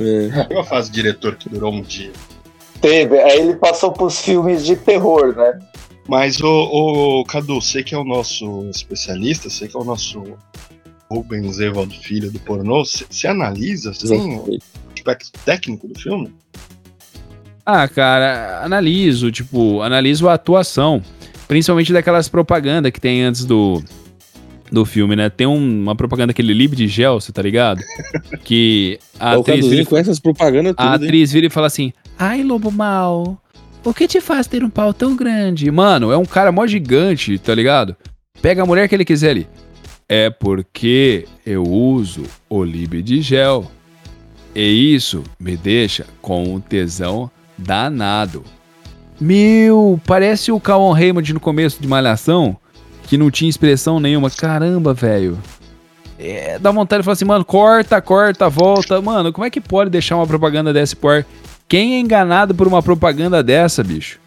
[0.00, 0.28] É.
[0.28, 2.12] Teve uma fase de diretor que durou um dia.
[2.80, 3.18] Teve.
[3.20, 5.58] Aí ele passou pros filmes de terror, né?
[6.08, 6.48] Mas, o,
[7.20, 10.22] o Cadu, você que é o nosso especialista, você que é o nosso
[11.08, 14.58] Rubens Evaldo Filho do pornô, você você analisa assim, o
[14.96, 16.34] aspecto técnico do filme?
[17.64, 21.00] Ah, cara, analiso, tipo, analiso a atuação.
[21.46, 23.80] Principalmente daquelas propagandas que tem antes do,
[24.72, 25.28] do filme, né?
[25.28, 27.80] Tem um- uma propaganda, aquele Lib de gel, você tá ligado?
[28.44, 31.08] Que a atriz, vira, com essas propagandas a tudo, hein?
[31.08, 33.38] atriz vira e fala assim: Ai, lobo mal,
[33.84, 35.70] o que te faz ter um pau tão grande?
[35.70, 37.94] Mano, é um cara mó gigante, tá ligado?
[38.40, 39.46] Pega a mulher que ele quiser ali.
[40.08, 43.70] É porque eu uso o Lib de gel.
[44.54, 48.42] E isso me deixa com um tesão danado.
[49.20, 52.56] Meu, parece o Cauan Raymond no começo de Malhação,
[53.12, 54.30] que não tinha expressão nenhuma.
[54.30, 55.38] Caramba, velho.
[56.18, 59.02] É, dá vontade de falar assim, mano, corta, corta, volta.
[59.02, 61.26] Mano, como é que pode deixar uma propaganda dessa por ar?
[61.68, 64.18] Quem é enganado por uma propaganda dessa, bicho?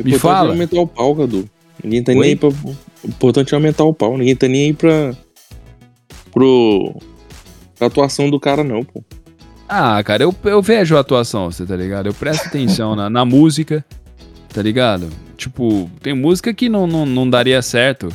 [0.00, 0.48] O Me importante fala.
[0.48, 1.48] é aumentar o pau, Cadu.
[1.84, 2.18] Ninguém tá Oi?
[2.18, 2.48] nem aí pra.
[2.48, 4.18] O importante é aumentar o pau.
[4.18, 5.14] Ninguém tá nem aí pra.
[6.32, 6.96] Pro.
[7.78, 9.00] Pra atuação do cara, não, pô.
[9.68, 12.06] Ah, cara, eu, eu vejo a atuação, você tá ligado?
[12.06, 13.84] Eu presto atenção na, na música,
[14.52, 15.08] tá ligado?
[15.38, 18.08] Tipo, tem música que não, não, não daria certo.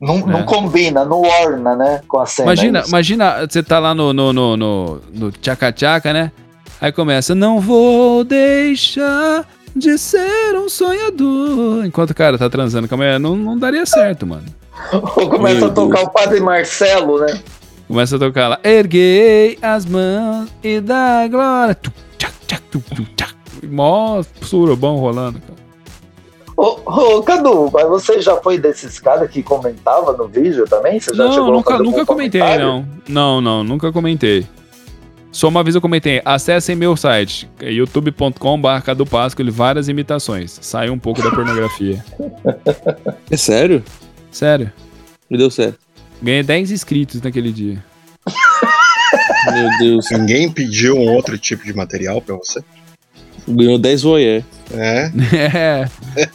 [0.00, 0.26] Não, É.
[0.26, 2.00] não combina, não orna, né?
[2.08, 2.48] Com a cena.
[2.48, 2.88] Imagina, isso.
[2.88, 6.32] imagina, você tá lá no, no, no, no, no tchaca-tchaca, né?
[6.80, 11.86] Aí começa, não vou deixar de ser um sonhador.
[11.86, 14.44] Enquanto o cara tá transando com a mulher, não, não daria certo, mano.
[14.92, 17.40] Ou começa Meu a tocar o Padre Marcelo, né?
[17.86, 21.76] Começa a tocar lá, erguei as mãos e dá glória.
[23.70, 25.53] Mó surubão rolando, cara.
[26.56, 31.00] Ô, ô, Cadu, mas você já foi desses caras que comentava no vídeo também?
[31.00, 32.66] Você já Não, chegou a nunca, fazer algum nunca comentei, comentário?
[32.66, 32.86] não.
[33.08, 34.46] Não, não, nunca comentei.
[35.32, 40.56] Só uma vez eu comentei, acessem meu site, youtube.com.br Cadu Páscoa, várias imitações.
[40.62, 42.04] Saiu um pouco da pornografia.
[43.30, 43.82] É sério?
[44.30, 44.72] Sério.
[45.28, 45.78] Me deu certo.
[46.22, 47.82] Ganhei 10 inscritos naquele dia.
[49.52, 50.06] Meu Deus.
[50.12, 52.62] Ninguém pediu um outro tipo de material pra você?
[53.46, 54.42] Ganhou 10 voyeur.
[54.72, 55.82] É, É,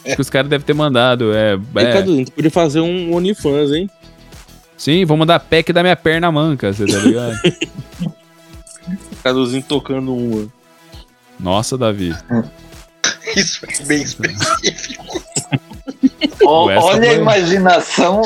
[0.06, 1.32] acho que os caras devem ter mandado.
[1.34, 1.92] É, é.
[1.92, 3.90] Cadu, tu podia fazer um OnlyFans, hein?
[4.76, 7.36] Sim, vou mandar pack da minha perna manca, você tá ligado?
[9.22, 10.48] Caduzinho tocando uma.
[11.38, 12.14] Nossa, Davi.
[13.36, 15.22] isso é bem específico.
[16.40, 18.22] Essa olha a foi- imaginação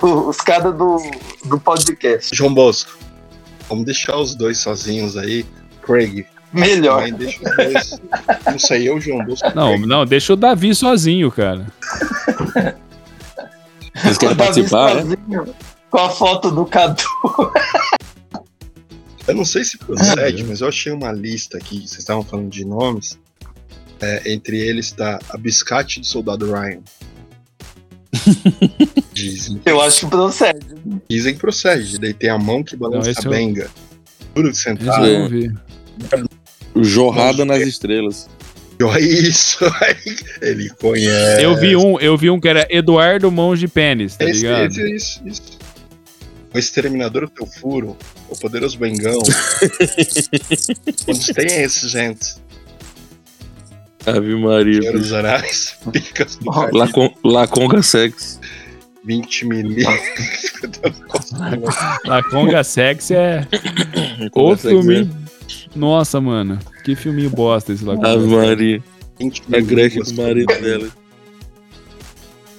[0.00, 0.98] dos caras do,
[1.44, 2.34] do podcast.
[2.34, 2.98] João Bosco,
[3.68, 5.44] vamos deixar os dois sozinhos aí.
[5.82, 6.98] Craig, Melhor.
[7.04, 8.00] também deixa dois.
[8.50, 9.48] Não sei, eu, João Bosco.
[9.54, 11.66] Não, não, deixa o Davi sozinho, cara.
[13.94, 14.94] Vocês querem participar?
[14.96, 15.02] né?
[15.02, 15.54] sozinho,
[15.90, 17.02] Com a foto do Cadu.
[19.26, 22.64] Eu não sei se procede, mas eu achei uma lista aqui, vocês estavam falando de
[22.64, 23.18] nomes.
[24.00, 26.80] É, entre eles está a Biscate do Soldado Ryan.
[29.12, 30.66] Dizem, Eu acho que procede.
[31.10, 31.98] dizem que procede.
[31.98, 33.70] Daí tem a mão que balança Não, a eu- benga.
[34.34, 35.04] Duro de sentar.
[35.06, 35.52] eu não vi.
[36.84, 37.64] Jorrada nas é.
[37.64, 38.28] estrelas.
[39.00, 39.58] Isso.
[40.40, 41.42] Ele conhece.
[41.42, 44.66] Eu vi um, eu vi um que era Eduardo Mãos de Pênis, tá Esse, ligado?
[44.70, 45.58] esse, isso, isso.
[46.54, 47.96] O exterminador do teu furo,
[48.28, 49.18] o poderoso Bengão.
[51.06, 52.36] Onde tem esse, gente?
[54.06, 54.80] Ave Maria.
[54.80, 58.40] Senhores Arais, picas do Lacon, Laconga Sex.
[59.04, 59.98] 20 milímetros.
[62.08, 63.46] A Conga Sex é
[64.20, 65.10] Laconga o Sex, filme.
[65.78, 66.58] Nossa, mano.
[66.84, 67.94] Que filminho bosta esse lá.
[67.94, 68.82] Ave Maria.
[69.18, 70.88] 20 A Gretchen com o marido dela.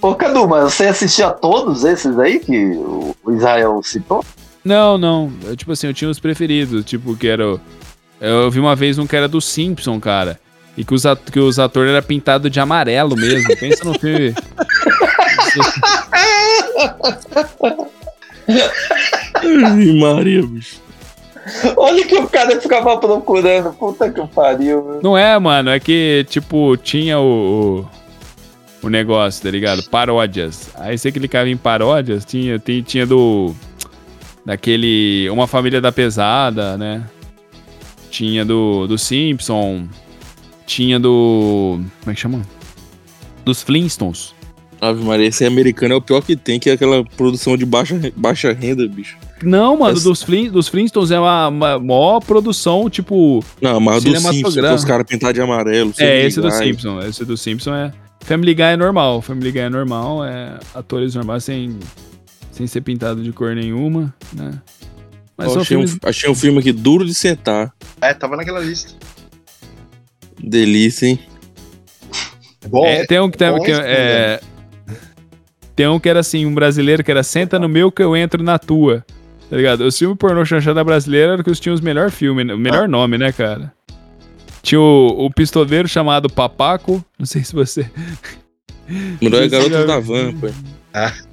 [0.02, 4.24] Ô, Cadu, mas você assistia todos esses aí que o Israel citou?
[4.64, 5.32] Não, não.
[5.44, 6.86] Eu, tipo assim, eu tinha os preferidos.
[6.86, 7.56] Tipo, que era.
[7.56, 7.60] o-
[8.22, 10.40] Eu vi uma vez um que era do Simpson, cara.
[10.78, 13.56] E que os, at que os atores eram pintados de amarelo mesmo.
[13.58, 14.34] Pensa no filme.
[20.00, 20.78] Maria, bicho.
[21.78, 23.74] Olha que o cara ficava procurando.
[23.74, 24.84] Puta que pariu.
[24.84, 25.00] meu.
[25.02, 25.70] Não é, mano.
[25.70, 27.86] É que, tipo, tinha o.
[28.84, 28.88] o...
[28.88, 29.84] o negócio, tá ligado?
[29.90, 30.70] Paródias.
[30.76, 33.54] Aí você clicava em paródias, tinha, tinha, tinha do.
[34.46, 35.30] Daquele.
[35.30, 37.04] Uma Família da Pesada, né?
[38.10, 39.88] Tinha do, do Simpson.
[40.66, 41.80] tinha do.
[42.02, 42.42] Como é que chama?
[43.46, 44.34] Dos Flintstones.
[44.82, 48.00] Ave Maria, esse americano é o pior que tem, que é aquela produção de baixa,
[48.16, 49.18] baixa renda, bicho.
[49.44, 53.44] Não, mano, Essa- dos, Flin, dos Flintstones é uma, uma maior produção, tipo.
[53.62, 55.94] Não, mas do Simpsons, os caras pintados de amarelo.
[55.98, 56.58] É, esse do Guy.
[56.58, 57.00] Simpson.
[57.02, 57.92] Esse do Simpson é.
[58.22, 59.22] Family Guy é normal.
[59.22, 61.78] Family Guy é normal, é atores normais sem,
[62.52, 64.52] sem ser pintado de cor nenhuma, né?
[65.38, 65.98] Mas achei, um, filmes.
[66.04, 67.74] achei um filme aqui duro de sentar.
[68.02, 68.92] É, tava naquela lista.
[70.38, 71.20] Delícia, hein?
[72.68, 74.42] Bom, É, tem um que, tem, bom que é,
[75.76, 78.44] tem um que era assim, um brasileiro que era senta no meu que eu entro
[78.44, 79.06] na tua.
[79.50, 79.82] Tá ligado?
[79.82, 83.18] O filme pornô chanchada brasileira era que os tinham os melhores filmes, o melhor nome,
[83.18, 83.74] né, cara?
[84.62, 87.90] Tinha o, o pistoleiro chamado Papaco, não sei se você.
[89.22, 90.48] Melhor é Garotas da Van, pô.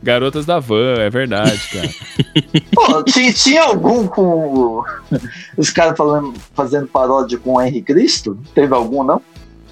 [0.03, 1.89] Garotas da Van, é verdade, cara.
[2.75, 4.85] Pô, tinha, tinha algum com
[5.57, 5.97] os caras
[6.55, 8.39] fazendo paródia com o Henrique Cristo?
[8.55, 9.23] Teve algum, não?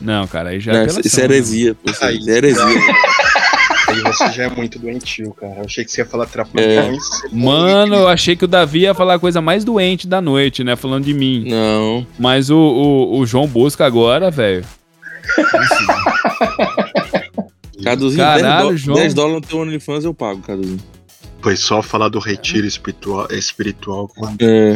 [0.00, 1.34] Não, cara, aí já é Não, apelação, isso é né?
[1.34, 1.90] heresia, pô.
[1.90, 2.64] Isso é heresia.
[3.94, 5.56] Aí você já é muito doentio, cara.
[5.58, 7.02] Eu achei que você ia falar trapalhões.
[7.32, 10.76] Mano, eu achei que o Davi ia falar a coisa mais doente da noite, né?
[10.76, 11.44] Falando de mim.
[11.48, 12.06] Não.
[12.18, 14.64] Mas o, o, o João Busca agora, velho.
[17.82, 18.96] Caduzinho, Caralho, 10, dó- João.
[18.98, 20.80] 10 dólares no teu OnlyFans eu pago, Caduzinho.
[21.42, 24.74] Foi só falar do retiro espiritual, espiritual com a É.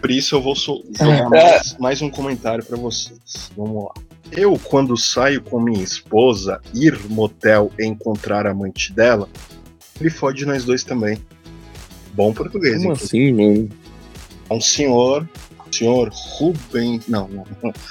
[0.00, 3.50] Por isso eu vou so- jogar mais, mais um comentário pra vocês.
[3.56, 3.90] Vamos lá.
[4.32, 9.28] Eu, quando saio com minha esposa, ir motel e encontrar a amante dela,
[10.00, 11.18] ele fode nós dois também.
[12.12, 13.68] Bom português, Como assim, mano?
[14.48, 15.28] É um senhor,
[15.70, 17.00] senhor Rubem.
[17.08, 17.72] Não, não, não.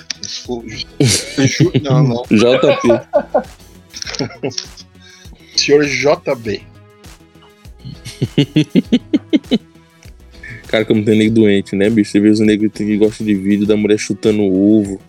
[1.83, 2.23] Não, não.
[2.23, 2.87] JP.
[5.55, 6.63] Senhor JB.
[10.67, 12.11] Cara, como tem nego doente, né, bicho?
[12.11, 14.99] Você vê os negros que gostam de vídeo da mulher chutando o ovo.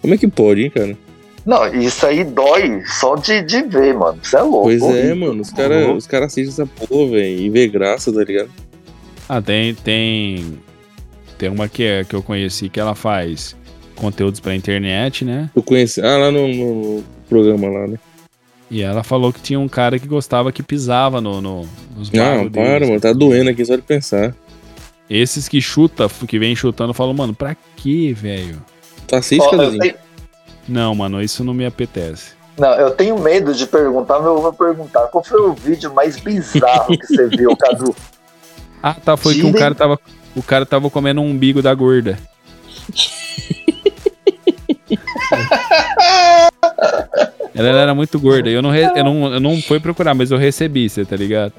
[0.00, 0.96] Como é que pode, hein, cara?
[1.44, 4.18] Não, isso aí dói só de, de ver, mano.
[4.22, 4.64] Isso é louco.
[4.64, 5.16] Pois é, horrível.
[5.16, 5.40] mano.
[5.42, 7.40] Os caras os cara assistem essa porra, velho.
[7.40, 8.50] E vê graça, tá ligado?
[9.28, 9.74] Ah, tem.
[9.74, 10.58] Tem,
[11.38, 13.56] tem uma que, é, que eu conheci que ela faz
[13.96, 15.50] conteúdos pra internet, né?
[15.56, 16.00] Eu conheci.
[16.02, 17.96] Ah, lá no, no programa lá, né?
[18.70, 22.50] E ela falou que tinha um cara que gostava que pisava no, no, nos Não,
[22.50, 22.88] para, deles.
[22.88, 23.00] mano.
[23.00, 24.34] Tá doendo aqui só de pensar.
[25.08, 28.62] Esses que chuta, que vem chutando, falam, mano, pra quê, velho?
[29.08, 29.94] Tu assiste, tenho-
[30.68, 32.32] Não, mano, isso não me apetece.
[32.58, 35.06] Não, eu tenho medo de perguntar, mas eu vou perguntar.
[35.08, 37.94] Qual foi o vídeo mais bizarro que você viu, Cadu?
[38.80, 39.98] Ah, tá, foi que um Tirem- cara tava.
[40.36, 42.16] O cara tava comendo um umbigo da gorda.
[47.54, 48.48] Ela era muito gorda.
[48.48, 51.52] Eu não, re- eu, não, eu não fui procurar, mas eu recebi, você tá ligado?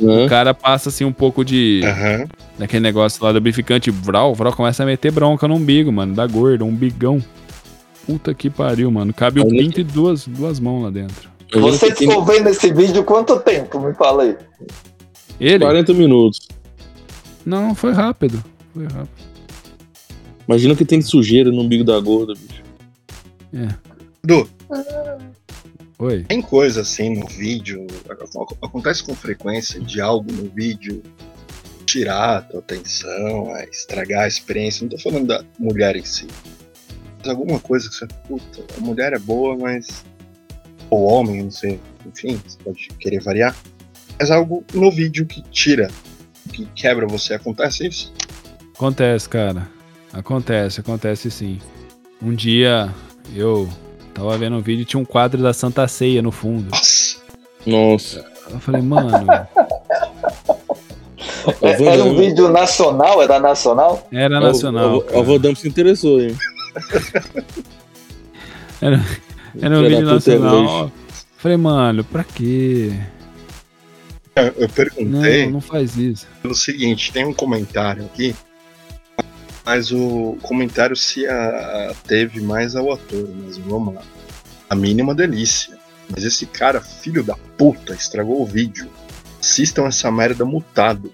[0.00, 0.24] Hã?
[0.24, 1.80] O cara passa assim um pouco de.
[1.84, 2.26] Aham.
[2.58, 4.34] Daquele negócio lá do lubrificante Vral.
[4.34, 6.14] Vral começa a meter bronca no umbigo, mano.
[6.14, 7.22] Da gorda, um bigão.
[8.06, 9.12] Puta que pariu, mano.
[9.12, 11.28] Cabe o pinto e duas, duas mãos lá dentro.
[11.52, 13.80] Você ficou vendo esse vídeo quanto tempo?
[13.80, 14.36] Me fala aí.
[15.40, 15.64] Ele?
[15.64, 16.46] 40 minutos.
[17.44, 18.42] Não, foi rápido.
[18.72, 19.08] Foi rápido.
[20.46, 22.62] Imagina que tem de sujeira no umbigo da gorda, bicho.
[24.22, 24.48] Du,
[25.98, 26.24] Oi.
[26.24, 31.02] tem coisa assim no vídeo, ac- acontece com frequência de algo no vídeo
[31.86, 34.82] tirar a tua atenção, a estragar a experiência.
[34.84, 36.26] Não tô falando da mulher em si.
[37.18, 40.04] Mas alguma coisa que você, puta, a mulher é boa, mas.
[40.88, 41.80] Ou homem, não sei.
[42.06, 43.56] Enfim, você pode querer variar.
[44.18, 45.90] Mas algo no vídeo que tira,
[46.52, 47.34] que quebra você.
[47.34, 48.12] Acontece isso?
[48.74, 49.68] Acontece, cara.
[50.12, 51.58] Acontece, acontece sim.
[52.22, 52.94] Um dia
[53.34, 53.68] eu
[54.14, 56.70] tava vendo um vídeo e tinha um quadro da Santa Ceia no fundo.
[56.70, 57.16] Nossa!
[57.66, 58.24] Nossa.
[58.50, 59.26] Eu falei, mano,
[61.62, 63.22] É- Era um vídeo nacional?
[63.22, 64.06] Era nacional?
[64.12, 65.04] era nacional.
[65.12, 66.36] A, a, a Van Damme se interessou, hein?
[68.80, 70.92] Era um Filha da vídeo é nacional.
[71.36, 72.92] Falei, mano, pra quê?
[74.36, 75.50] Eu, eu Não, perguntei.
[75.50, 76.26] não faz isso.
[76.42, 78.34] pelo seguinte, tem um comentário aqui,
[79.70, 81.26] mas o comentário se
[82.04, 84.02] teve mais ao ator, mas vamos lá.
[84.68, 85.78] A mínima delícia.
[86.08, 88.90] Mas esse cara, filho da puta, estragou o vídeo.
[89.40, 91.12] Assistam essa merda mutado.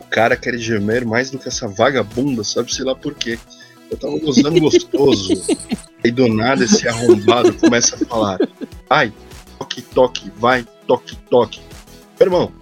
[0.00, 3.38] O cara quer gemer mais do que essa vagabunda, sabe-se lá por quê.
[3.90, 5.34] Eu tava gozando gostoso.
[6.02, 8.38] e do nada esse arrombado começa a falar:
[8.88, 9.12] Ai,
[9.58, 11.60] toque, toque, vai, toque, toque.
[12.18, 12.52] Meu irmão,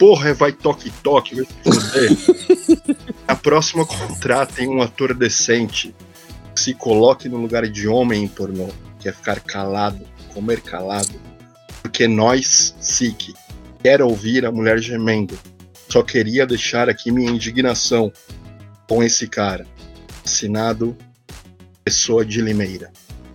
[0.00, 1.34] porra é vai toque toque?
[1.34, 2.86] Vai se fuder.
[3.28, 5.94] Na próxima contratem um ator decente.
[6.54, 10.00] que Se coloque no lugar de homem em pornô, que é ficar calado,
[10.32, 11.12] comer calado.
[11.82, 13.34] Porque nós, SIC,
[13.82, 15.38] quer ouvir a mulher gemendo.
[15.86, 18.10] Só queria deixar aqui minha indignação
[18.88, 19.66] com esse cara.
[20.24, 20.96] Assinado
[21.84, 22.90] Pessoa de Limeira.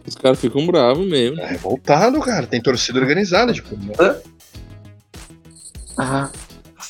[0.07, 1.39] Os caras ficam bravos mesmo.
[1.39, 2.47] É revoltado, cara.
[2.47, 3.75] Tem torcida organizada, tipo.
[5.97, 6.29] Ah,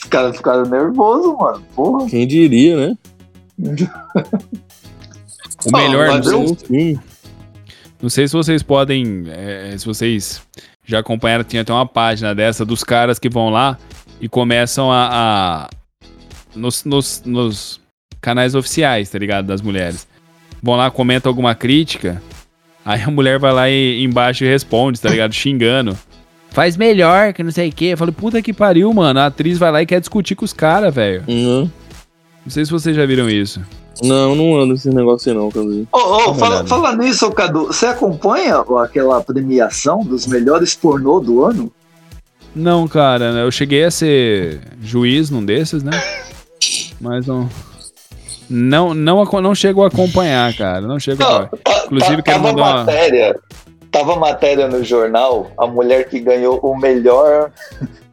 [0.06, 1.64] Os caras ficaram nervosos, mano.
[1.76, 2.08] Porra.
[2.08, 2.98] Quem diria, né?
[5.68, 7.00] O melhor, sei, Um filme.
[8.02, 9.24] não sei se vocês podem.
[9.30, 10.42] é, se vocês
[10.86, 13.78] já acompanharam, tinha até uma página dessa dos caras que vão lá
[14.22, 15.10] e começam a.
[15.12, 15.70] a-
[16.56, 17.82] nos, nos, nos
[18.22, 19.48] canais oficiais, tá ligado?
[19.48, 20.08] Das mulheres.
[20.62, 22.22] Vão lá, comentam alguma crítica.
[22.86, 25.34] Aí a mulher vai lá e embaixo e responde, tá ligado?
[25.34, 25.98] Xingando.
[26.56, 27.86] Faz melhor, que não sei o quê.
[27.88, 29.20] Eu falei, puta que pariu, mano.
[29.20, 31.22] A atriz vai lá e quer discutir com os caras, velho.
[31.28, 33.62] Não, Não sei se vocês já viram isso.
[34.02, 35.86] não, não anda esse negócio aí não, Cadu.
[35.92, 36.68] Ô, ô, uma fala, olhada.
[36.70, 37.66] fala nisso, Cadu.
[37.68, 41.70] Você acompanha aquela premiação dos melhores pornô do ano?
[42.56, 45.92] Não, cara, eu cheguei a ser juiz num desses, né?
[47.02, 47.50] Mas não.
[48.50, 50.80] Não, não, não chego a acompanhar, cara.
[50.82, 51.64] Não chego a Não, acompanhar.
[51.64, 53.36] tá- Inclusive, tá- quero tava mandar uma- matéria.
[53.96, 57.50] Tava matéria no jornal, a mulher que ganhou o melhor,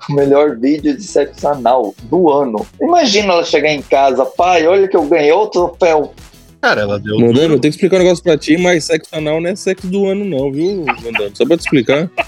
[0.08, 2.64] o melhor vídeo de sexo anal do ano.
[2.80, 6.14] Imagina ela chegar em casa, pai, olha que eu ganhei outro troféu.
[6.60, 7.18] Cara, ela deu.
[7.18, 9.88] Mandando, eu tenho que explicar um negócio pra ti, mas sexo anal não é sexo
[9.88, 11.36] do ano, não, viu, Mandando?
[11.36, 12.08] Só pra te explicar.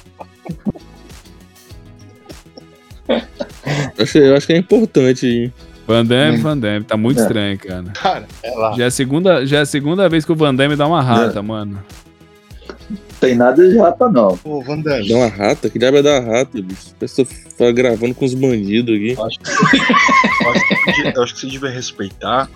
[3.96, 5.52] Eu acho, eu acho que é importante aí.
[5.86, 6.84] Van Damme, Van Damme.
[6.84, 7.22] Tá muito É.
[7.22, 7.84] estranho, cara.
[7.94, 8.72] Cara, ela.
[8.76, 11.00] Já é, a segunda, já é a segunda vez que o Van Damme dá uma
[11.02, 11.78] rata, mano.
[13.26, 14.38] Tem nada de rata, não.
[14.44, 15.08] Ô, Van Damme.
[15.08, 15.68] Dá uma rata?
[15.70, 16.94] Que diabo é dar rata, bicho?
[16.98, 19.12] Parece que eu tô gravando com os bandidos aqui.
[19.12, 22.50] Eu acho, que, eu acho que você- eu acho que você devia respeitar.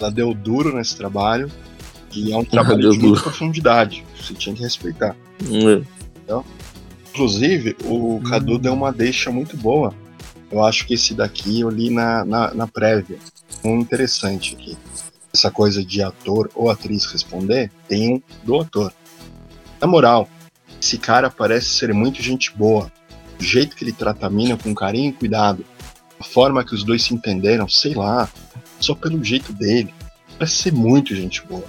[0.00, 1.50] Ela deu duro nesse trabalho.
[2.14, 4.04] E é um trabalho de muita profundidade.
[4.20, 5.16] Você tinha que respeitar.
[6.28, 6.34] É.
[7.12, 9.94] Inclusive, o Cadu deu uma deixa muito boa.
[10.50, 13.18] Eu acho que esse daqui eu li na, na, na prévia.
[13.64, 14.76] Um interessante aqui.
[15.32, 18.92] Essa coisa de ator ou atriz responder, tem um do ator.
[19.84, 20.26] Na moral,
[20.80, 22.90] esse cara parece ser muito gente boa.
[23.38, 25.62] O jeito que ele trata a mina com carinho e cuidado.
[26.18, 28.26] A forma que os dois se entenderam, sei lá.
[28.80, 29.92] Só pelo jeito dele.
[30.38, 31.66] Parece ser muito gente boa.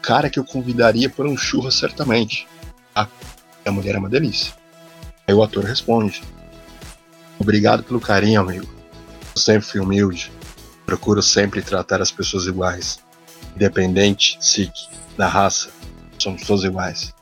[0.00, 2.46] Cara que eu convidaria por um churro certamente.
[2.94, 3.08] A,
[3.64, 4.54] a mulher é uma delícia.
[5.26, 6.22] Aí o ator responde:
[7.36, 8.72] Obrigado pelo carinho, amigo.
[9.34, 10.30] Eu sempre fui humilde.
[10.86, 13.00] Procuro sempre tratar as pessoas iguais.
[13.56, 14.72] Independente, SIC,
[15.16, 15.68] da raça,
[16.16, 17.12] somos todos iguais.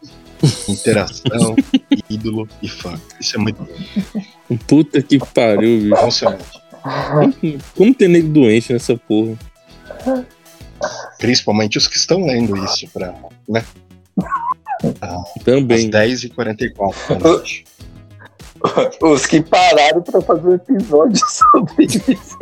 [0.68, 1.56] Interação,
[2.08, 3.00] ídolo e fã.
[3.20, 4.56] Isso é muito bom.
[4.66, 5.96] Puta que pariu, bicho.
[5.96, 6.60] emocionante.
[7.74, 9.36] Como tem nego doente nessa porra?
[11.18, 13.14] Principalmente os que estão lendo isso pra,
[13.48, 13.64] né?
[15.00, 15.90] Às Também.
[15.90, 17.64] 10h44 da noite.
[19.02, 22.38] Os que pararam pra fazer um episódio sobre isso.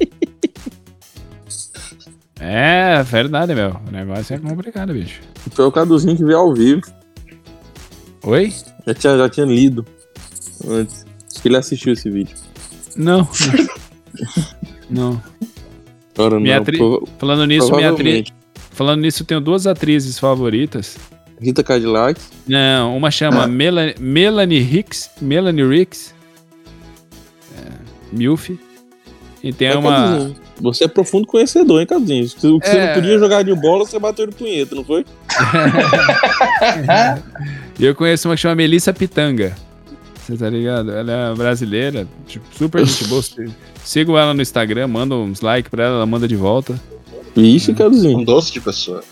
[2.40, 3.76] É, verdade, meu.
[3.86, 5.20] O negócio é complicado, bicho.
[5.52, 6.80] Foi o Caduzinho que veio ao vivo.
[8.24, 8.52] Oi?
[8.86, 9.84] Já tinha, já tinha lido
[10.66, 11.04] antes.
[11.30, 12.34] Acho que ele assistiu esse vídeo.
[12.96, 13.28] Não.
[14.88, 15.22] não.
[16.40, 16.62] Minha não.
[16.62, 18.28] atri- prova- Falando nisso, minha atriz.
[18.70, 20.96] Falando nisso, eu tenho duas atrizes favoritas.
[21.40, 22.20] Rita Cadillac.
[22.46, 26.14] Não, uma chama Melanie, Melanie Hicks, Melanie Ricks,
[27.56, 27.70] é,
[28.12, 28.50] Milf,
[29.42, 32.24] e tem É, uma, Você é profundo conhecedor, hein, Caduzinho?
[32.54, 32.86] O que você É.
[32.88, 35.04] não podia jogar de bola, você bateu de punheta, não foi?
[37.78, 39.54] e eu conheço uma que chama Melissa Pitanga,
[40.18, 40.90] você tá ligado?
[40.90, 43.22] Ela é brasileira, tipo, super gente boa,
[43.84, 46.78] sigo ela no Instagram, mando uns likes pra ela, ela manda de volta,
[47.34, 48.18] Vixe, Caduzinho.
[48.18, 49.02] Um doce de pessoa.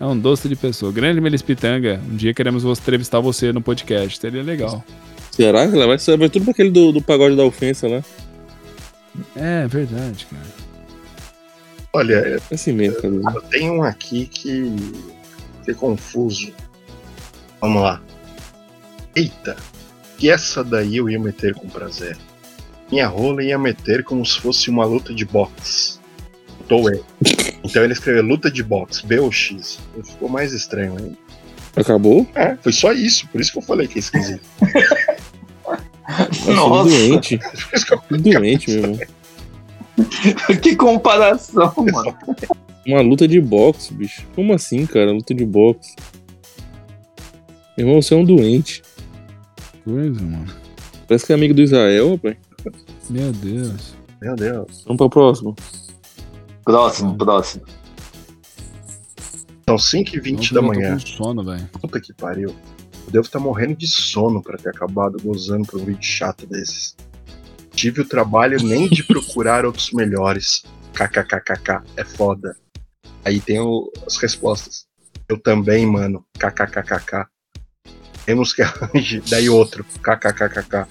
[0.00, 4.18] é um doce de pessoa, grande Melissa Pitanga, um dia queremos entrevistar você no podcast,
[4.18, 4.82] seria legal.
[5.30, 8.02] Será que ela vai saber tudo pra aquele do, do pagode da ofensa lá?
[9.36, 10.72] É, verdade, cara.
[11.92, 13.30] Olha, É assim mesmo, Caduzinho.
[13.34, 14.74] Eu tenho um aqui que
[15.58, 16.52] fiquei confuso.
[17.60, 18.00] Vamos lá.
[19.14, 19.56] Eita,
[20.16, 22.16] que essa daí eu ia meter com prazer.
[22.90, 25.98] Minha rola ia meter como se fosse uma luta de boxe.
[26.68, 27.04] Tô eu.
[27.62, 29.78] Então ele escreveu luta de boxe, B ou X.
[30.02, 31.18] Ficou mais estranho ainda.
[31.76, 32.26] Acabou?
[32.34, 34.44] É, foi só isso, por isso que eu falei que é esquisito.
[36.18, 36.90] Nossa, Nossa.
[36.90, 37.40] doente.
[38.10, 38.98] Doente, meu irmão.
[40.62, 42.16] que comparação, mano.
[42.86, 44.26] Uma luta de boxe, bicho.
[44.34, 45.12] Como assim, cara?
[45.12, 45.94] Luta de boxe.
[47.76, 48.82] Meu irmão, você é um doente.
[49.84, 50.46] Coisa, mano.
[51.06, 52.36] Parece que é amigo do Israel, rapaz.
[53.08, 53.94] Meu Deus.
[54.20, 54.82] Meu Deus.
[54.84, 55.54] Vamos pra próxima.
[56.64, 57.64] Próximo, próximo.
[59.68, 60.92] São 5h20 da manhã.
[60.94, 61.68] com sono, velho.
[61.80, 62.54] Puta que pariu.
[63.12, 66.96] Devo estar morrendo de sono pra ter acabado gozando por um vídeo chato desses.
[67.74, 70.62] Tive o trabalho nem de procurar outros melhores.
[70.94, 71.82] KKKKK.
[71.96, 72.56] É foda.
[73.24, 74.86] Aí tem o- as respostas.
[75.28, 76.24] Eu também, mano.
[76.38, 77.26] KKKKK.
[78.24, 79.22] Temos que arranjar.
[79.28, 79.84] Daí outro.
[79.84, 80.86] KKKKK.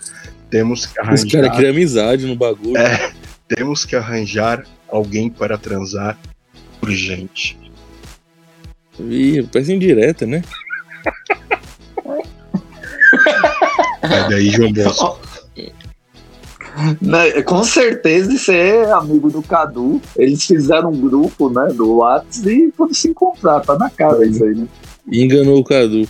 [0.49, 1.55] Temos que Os caras arranjar.
[1.57, 2.77] criam amizade no bagulho.
[2.77, 3.13] É.
[3.47, 6.17] Temos que arranjar alguém para transar
[6.81, 7.57] urgente.
[8.99, 10.43] Ih, parece indireta, né?
[14.35, 15.19] Aí daí, João Bosco.
[17.01, 20.01] Né, Com certeza isso é amigo do Cadu.
[20.17, 23.59] Eles fizeram um grupo, né, do Whats e foram se encontrar.
[23.61, 24.65] Tá na cara isso aí, né?
[25.11, 26.07] Enganou o Cadu.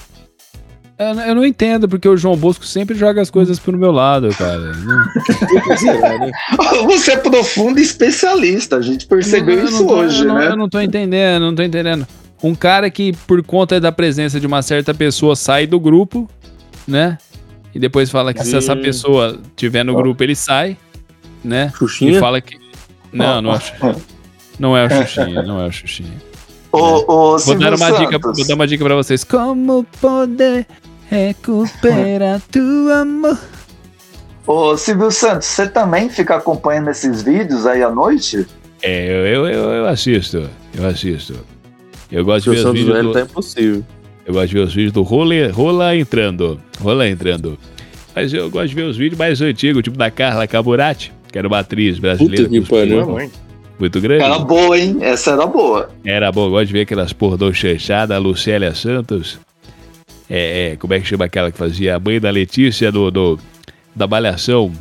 [1.00, 4.30] Eu, eu não entendo, porque o João Bosco sempre joga as coisas pro meu lado,
[4.36, 4.72] cara.
[4.72, 5.06] Né?
[6.86, 8.76] Você é profundo e especialista.
[8.78, 10.48] A gente percebeu Eu isso tô- hoje, eu não, né?
[10.50, 12.06] Eu não tô entendendo, não tô entendendo.
[12.44, 16.30] Um cara que, por conta da presença de uma certa pessoa, sai do grupo,
[16.88, 17.18] né?
[17.74, 20.78] E depois fala que se essa pessoa tiver no grupo, ele sai,
[21.44, 21.72] né?
[21.74, 22.20] E Xuxinha?
[22.20, 22.60] fala que.
[23.14, 23.96] Não, não é o Xuxinha.
[24.60, 26.14] Não é o Xuxinha, não é o Xuxinha.
[26.72, 28.38] Ô, ô, Vou Silvio dar, uma dica, Santos.
[28.38, 29.24] vou dar uma dica pra vocês.
[29.24, 30.68] Como poder
[31.10, 32.60] recuperar tu
[32.92, 33.40] amor?
[34.46, 38.46] Ô, Silvio Santos, você também fica acompanhando esses vídeos aí à noite?
[38.84, 40.48] É, eu, eu, eu, eu assisto.
[40.78, 41.34] Eu assisto.
[42.12, 42.94] Eu gosto O de ver os vídeos.
[42.96, 43.84] Velho do- tá impossível.
[44.26, 46.60] Eu gosto de ver os vídeos do Rola, Rola entrando.
[46.80, 47.58] Rola entrando.
[48.16, 51.48] Mas eu gosto de ver os vídeos mais antigos, tipo da Carla Caburati, que era
[51.48, 52.44] uma atriz brasileira.
[52.48, 53.30] Puta que pariu.
[53.80, 54.24] Muito grande.
[54.24, 54.98] Era boa, hein?
[55.02, 55.90] Essa era boa.
[56.06, 59.40] Era bom, eu gosto de ver aquelas pornô chanchadas, a Lucélia Santos.
[60.30, 63.40] É, é, como é que chama aquela que fazia a mãe da Letícia do, do-
[63.94, 64.72] da Malhação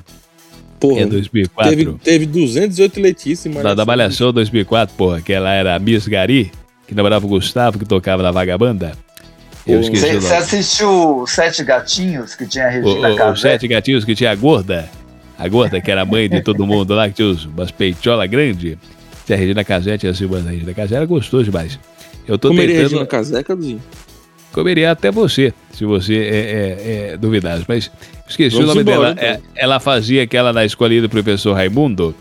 [0.78, 1.76] Porra, em 2004?
[1.76, 6.52] teve, teve 208 Letícia, Da, da Malhação 2004, porra, que ela era a Miss Gari,
[6.86, 8.92] que namorava o Gustavo, que tocava na Vagabanda.
[9.66, 13.50] Eu esqueci o Você assistiu Sete Gatinhos, que tinha a Regina Casé?
[13.50, 14.88] sete gatinhos que tinha a gorda.
[15.38, 18.76] A gorda, que era a mãe de todo mundo lá, que tinha umas peitolas grandes.
[19.26, 21.78] Tinha a Regina Casé, tinha a Silvana a Regina Casé, era gostoso demais.
[22.26, 22.90] Eu tô Comeria tentando.
[22.90, 23.82] Regina Casé, Caduzinho.
[24.52, 27.64] Comeria até você, se você é, é, é, duvidasse.
[27.68, 27.90] Mas
[28.28, 29.34] esqueci Vamos o nome embora, dela.
[29.36, 29.48] então.
[29.54, 32.14] É, ela fazia aquela na escolinha do professor Raimundo,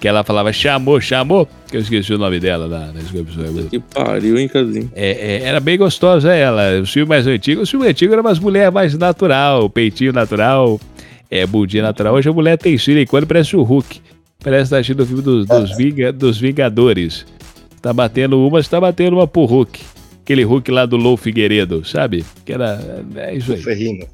[0.00, 3.24] que ela falava chamou, chamou, que eu esqueci o nome dela lá na escola do
[3.24, 3.68] professor Raimundo.
[3.70, 4.90] Que pariu, hein, Caduzinho.
[4.94, 6.80] É, é, era bem gostosa ela.
[6.80, 10.80] O filme mais antigo, o filme antigo era umas mulheres mais natural, peitinho natural,
[11.30, 12.14] é, bundinha natural.
[12.14, 14.00] Hoje a mulher tem silicone, parece o Hulk.
[14.42, 17.26] Parece que tá assistindo o filme dos, dos, Vinga- dos Vingadores.
[17.82, 19.80] Tá batendo uma, tá batendo uma pro Hulk.
[20.22, 22.24] Aquele Hulk lá do Lou Figueiredo, sabe?
[22.44, 22.78] Que era.
[23.16, 24.06] É isso aí.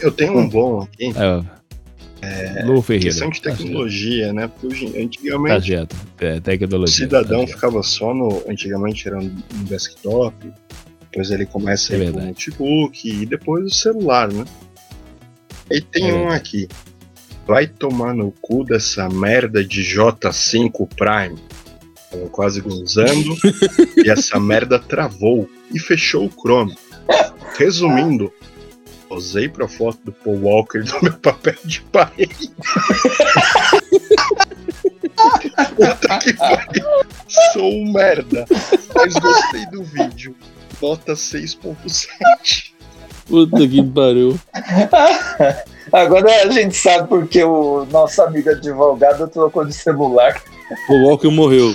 [0.00, 1.12] Eu tenho um bom aqui.
[1.16, 1.42] É,
[2.64, 3.08] Lou Ferreira.
[3.10, 4.48] Questão de Tá tecnologia, né?
[4.48, 5.96] Porque hoje- Tá antigamente certo.
[6.20, 6.94] É, o tecnologia.
[6.94, 8.42] cidadão tá ficava só no.
[8.48, 9.30] Antigamente era no
[9.64, 10.34] desktop,
[11.10, 12.26] depois ele começa É verdade.
[12.26, 14.44] notebook e depois o celular, né?
[15.70, 16.66] Aí tem É um aqui.
[17.46, 21.38] Vai tomar no cu dessa merda de J5 Prime.
[22.10, 23.36] Tava quase gozando
[24.04, 26.74] e essa merda travou e fechou o Chrome.
[27.58, 28.32] Resumindo,
[29.10, 32.50] usei pra foto do Paul Walker do meu papel de parede.
[35.76, 36.84] Puta que pariu.
[37.52, 38.44] Sou um merda.
[38.94, 40.34] Mas gostei do vídeo.
[40.80, 42.72] Nota 6.7.
[43.26, 44.38] Puta que pariu.
[45.92, 50.40] Agora a gente sabe porque o nosso amigo advogado trocou de celular.
[50.88, 51.74] O Walker morreu.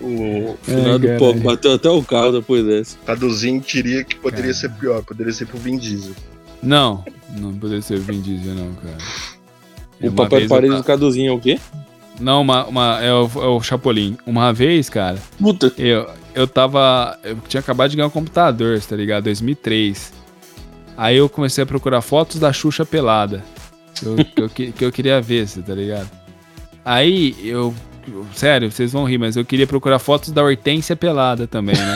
[0.00, 1.18] O Final do caralho.
[1.18, 1.40] pouco.
[1.40, 2.96] Bateu até o carro depois dessa.
[3.06, 5.02] Caduzinho diria que poderia ser pior.
[5.02, 6.14] Poderia ser pro Vin Diesel.
[6.62, 7.04] Não,
[7.38, 8.96] não poderia ser o Vin Diesel, não, cara.
[10.00, 11.58] O Uma papel vez de parede do Caduzinho é o quê?
[12.20, 14.16] Não, uma, uma, é, o, é o Chapolin.
[14.26, 15.72] Uma vez, cara, Puta.
[15.78, 17.18] eu, eu tava.
[17.24, 19.24] Eu tinha acabado de ganhar um computador, tá ligado?
[19.24, 20.12] 2003.
[20.96, 23.42] Aí eu comecei a procurar fotos da Xuxa pelada.
[23.94, 26.08] Que eu, que eu, que- que eu queria ver, tá ligado?
[26.84, 27.74] Aí eu.
[28.34, 31.94] Sério, vocês vão rir, mas eu queria procurar fotos da Hortência pelada também, né?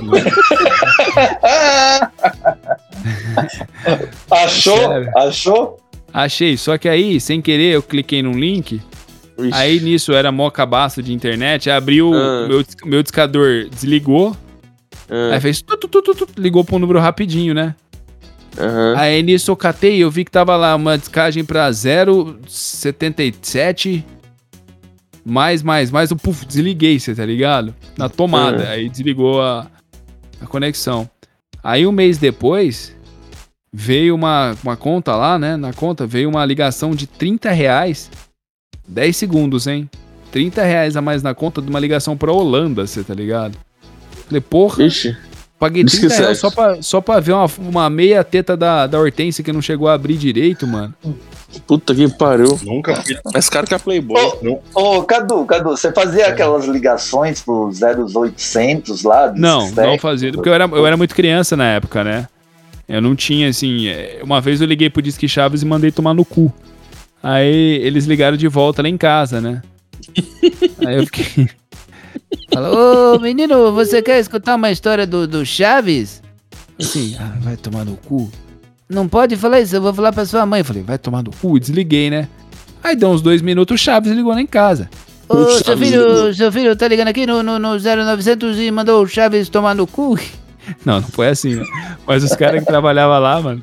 [4.30, 4.76] Achou?
[4.78, 5.10] Sério?
[5.16, 5.78] Achou?
[6.12, 8.80] Achei, só que aí, sem querer, eu cliquei num link.
[9.38, 9.50] Ixi.
[9.54, 12.46] Aí nisso era mó cabaço de internet, abriu Ah.
[12.48, 14.36] meu, meu discador, desligou,
[15.08, 17.74] Ah, aí fez tu, tu, tu, tu, ligou pro número rapidinho, né?
[18.58, 18.94] aham.
[18.96, 24.04] Aí nisso eu catei, eu vi que tava lá uma descagem pra 0,77,
[25.24, 27.74] mais, mais, mais, o puf, desliguei, você tá ligado?
[27.96, 28.70] Na tomada, Ah.
[28.72, 29.66] aí desligou a,
[30.40, 31.08] a conexão.
[31.62, 32.96] Aí um mês depois,
[33.72, 35.56] veio uma, uma conta lá, né?
[35.56, 38.10] Na conta veio uma ligação de 30 reais,
[38.88, 39.88] 10 segundos, hein?
[40.32, 43.56] 30 reais a mais na conta de uma ligação pra Holanda, você tá ligado?
[44.26, 45.16] Falei, porra, Ixi.
[45.60, 46.40] Paguei Isso que 30 reais sexo.
[46.40, 49.88] só pra, só pra ver uma, uma meia teta da, da Hortência que não chegou
[49.88, 50.94] a abrir direito, mano.
[51.66, 52.58] Puta que pariu.
[52.62, 53.14] Nunca fui.
[53.32, 54.18] Mais caro que a Playboy.
[54.74, 59.26] Ô, Cadu, Cadu, você fazia aquelas ligações pro 0800 lá?
[59.26, 60.32] do Não, não fazia.
[60.32, 62.26] Porque eu era, eu era muito criança na época, né?
[62.88, 63.88] Eu não tinha, assim.
[63.88, 66.50] é, Uma vez eu liguei pro Disque Chaves e mandei tomar no cu.
[67.22, 69.60] Aí eles ligaram de volta lá em casa, né?
[70.86, 71.48] Aí eu fiquei.
[72.52, 76.22] Falou, ô menino, você quer escutar uma história do, do Chaves?
[76.78, 78.30] Assim, ah, vai tomar no cu.
[78.88, 80.60] Não pode falar isso, eu vou falar pra sua mãe.
[80.60, 82.28] Eu falei, vai tomar no cu, desliguei, né?
[82.82, 84.88] Aí deu uns dois minutos, o Chaves ligou lá em casa.
[85.28, 89.02] Ô, O seu filho, seu filho tá ligando aqui no, no, no 0900 e mandou
[89.02, 90.18] o Chaves tomar no cu?
[90.84, 91.64] Não, não foi assim, né?
[92.06, 93.62] Mas os caras que trabalhavam lá, mano,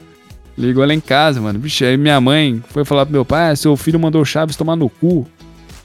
[0.58, 1.58] ligou lá em casa, mano.
[1.58, 4.58] Bicho, aí minha mãe foi falar pro meu pai, ah, seu filho mandou o Chaves
[4.58, 5.26] tomar no cu.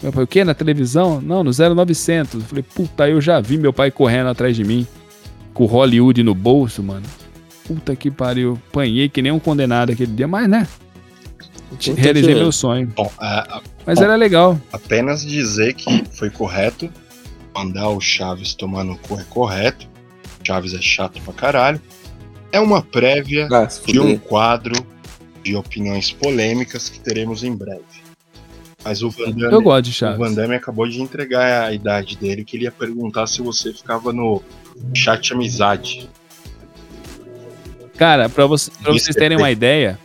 [0.02, 0.44] Meu pai, o quê?
[0.44, 1.20] Na televisão?
[1.20, 2.34] Não, no 0900.
[2.34, 4.86] Eu falei, puta, eu já vi meu pai correndo atrás de mim,
[5.54, 7.06] com o Hollywood no bolso, mano.
[7.66, 8.58] Puta que pariu.
[8.70, 10.66] Apanhei que nem um condenado aquele dia, mas né?
[11.70, 12.92] Puta Realizei que- meu sonho.
[12.96, 14.60] Bom, a- a- Mas era legal.
[14.72, 16.90] apenas dizer que foi correto.
[17.54, 19.86] Mandar o Chaves tomar no cu é correto.
[20.44, 21.80] Chaves é chato pra caralho.
[22.50, 24.74] É uma prévia Ah, de um quadro
[25.44, 27.82] de opiniões polêmicas que teremos em breve.
[28.84, 30.18] Mas o Van Eu Damme, gosto de o Chaves.
[30.18, 34.12] Van Damme acabou de entregar a idade dele, que ele ia perguntar se você ficava
[34.12, 34.42] no
[34.94, 36.08] chat amizade.
[37.96, 39.98] Cara, pra, você- pra vocês terem uma ideia,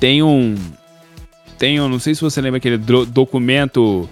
[0.00, 0.56] tem um.
[1.58, 1.88] Tem um.
[1.88, 4.08] Não sei se você lembra aquele documento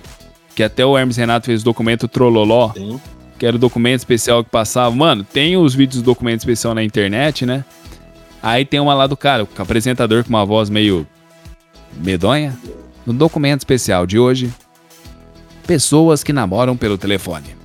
[0.54, 3.00] que até o Hermes Renato fez o documento Trololó, Tem.
[3.38, 4.94] que era o documento especial que passava.
[4.94, 7.64] Mano, tem os vídeos do documento especial na internet, né?
[8.40, 11.06] Aí tem uma lá do cara, o apresentador com uma voz meio
[11.96, 12.56] medonha.
[13.06, 14.52] No documento especial de hoje,
[15.66, 17.56] pessoas que namoram pelo telefone.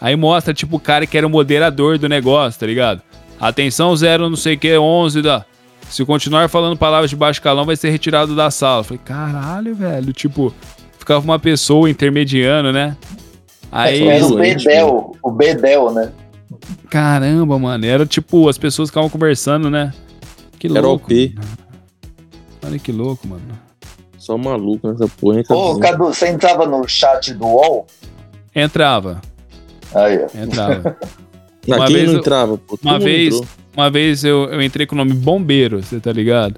[0.00, 3.02] Aí mostra, tipo, o cara que era o moderador do negócio, tá ligado?
[3.38, 5.44] Atenção, zero não sei o que, 11 da...
[5.88, 8.80] Se continuar falando palavras de baixo calão, vai ser retirado da sala.
[8.80, 10.12] Eu falei, caralho, velho.
[10.12, 10.54] Tipo,
[10.98, 12.96] ficava uma pessoa intermediando, né?
[13.72, 16.12] Aí, Era o Bedel, o Bedel, né?
[16.88, 17.84] caramba, mano.
[17.86, 19.92] Era tipo, as pessoas ficavam conversando, né?
[20.58, 21.06] Que Era louco.
[21.06, 21.34] OP.
[21.36, 21.48] mano.
[22.62, 23.42] Olha que louco, mano.
[24.20, 25.80] Só maluco nessa porra, hein, Ô, Cadu?
[25.80, 27.86] Cadu, você entrava no chat do UOL?
[28.54, 29.20] Entrava,
[29.94, 30.38] Aí, ó.
[30.38, 30.96] entrava.
[31.66, 32.78] Na uma quem vez não eu- entrava, pô?
[32.82, 33.48] Uma vez- entrou.
[33.76, 36.56] Uma vez eu, eu entrei com o nome Bombeiro, você tá ligado?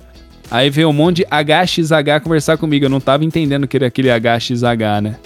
[0.51, 2.85] Aí veio um monte de HXH conversar comigo.
[2.87, 5.17] Eu não tava entendendo que era aquele HXH, né?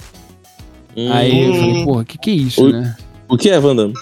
[0.97, 1.13] Hum.
[1.13, 2.73] Aí eu falei, porra, que que é isso, Oi.
[2.73, 2.97] né?
[3.29, 3.93] O que é, Vandam?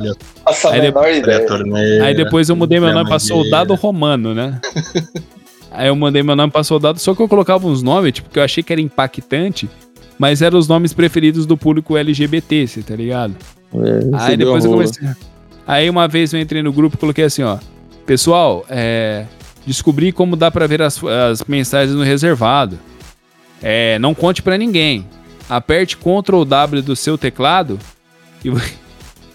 [0.00, 0.14] Olha,
[0.46, 1.46] Nossa, Aí menor a ideia.
[1.46, 2.04] torneira.
[2.04, 3.34] Aí depois eu mudei meu nome pra Madeira.
[3.34, 4.60] Soldado Romano, né?
[5.70, 8.38] Aí eu mandei meu nome pra Soldado, só que eu colocava uns nomes, tipo, que
[8.38, 9.68] eu achei que era impactante,
[10.18, 13.36] mas eram os nomes preferidos do público LGBT, você tá ligado?
[13.74, 15.06] É, Aí depois eu comecei.
[15.66, 17.58] Aí uma vez eu entrei no grupo e coloquei assim, ó.
[18.06, 19.26] Pessoal, é,
[19.66, 22.78] descobri como dá pra ver as, as mensagens no reservado.
[23.62, 25.04] É, não conte pra ninguém.
[25.48, 27.78] Aperte Ctrl W do seu teclado
[28.42, 28.48] e,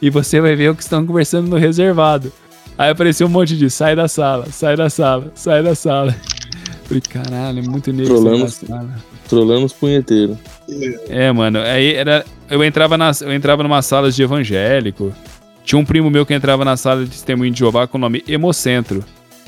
[0.06, 2.32] e você vai ver o que estão conversando no reservado.
[2.78, 6.14] Aí apareceu um monte de sai da sala, sai da sala, sai da sala.
[6.84, 8.54] Falei, caralho, é muito negro Trolamos.
[8.56, 8.89] sala.
[9.30, 10.38] Trolando os punheteiros.
[11.08, 12.26] É, mano, aí era.
[12.49, 15.14] Eu entrava, nas, eu entrava numa salas de evangélico.
[15.64, 18.22] Tinha um primo meu que entrava na sala de testemunho de Jeová com o nome
[18.28, 19.04] Hemocentro.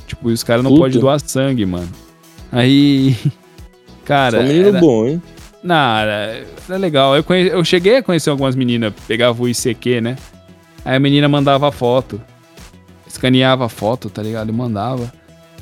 [0.08, 1.90] Tipo, os caras não podem doar sangue, mano.
[2.52, 3.16] Aí.
[4.06, 4.38] Cara.
[4.40, 5.22] Só menino era, bom, hein?
[5.64, 7.16] Não, era, era legal.
[7.16, 10.16] Eu, conhe- eu cheguei a conhecer algumas meninas, pegava o ICQ, né?
[10.86, 12.22] Aí a menina mandava foto.
[13.08, 14.50] Escaneava a foto, tá ligado?
[14.50, 15.12] E mandava.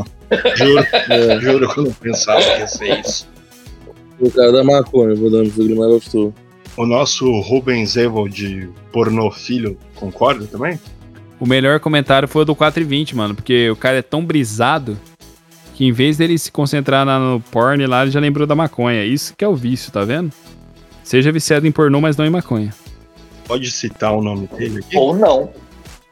[0.56, 3.28] Juro, É, juro que eu não pensava que ia ser isso.
[4.20, 6.34] o cara da maconha, que ele mais gostou.
[6.76, 10.80] O nosso Rubens Evold pornô filho concorda também?
[11.40, 14.98] O melhor comentário foi o do 420, mano, porque o cara é tão brisado
[15.76, 19.04] que em vez dele se concentrar na- no porn lá, ele já lembrou da maconha.
[19.04, 20.32] Isso que é o vício, tá vendo?
[21.04, 22.74] Seja viciado em pornô, mas não em maconha.
[23.46, 24.96] Pode citar o nome dele aqui?
[24.98, 25.52] Ou não.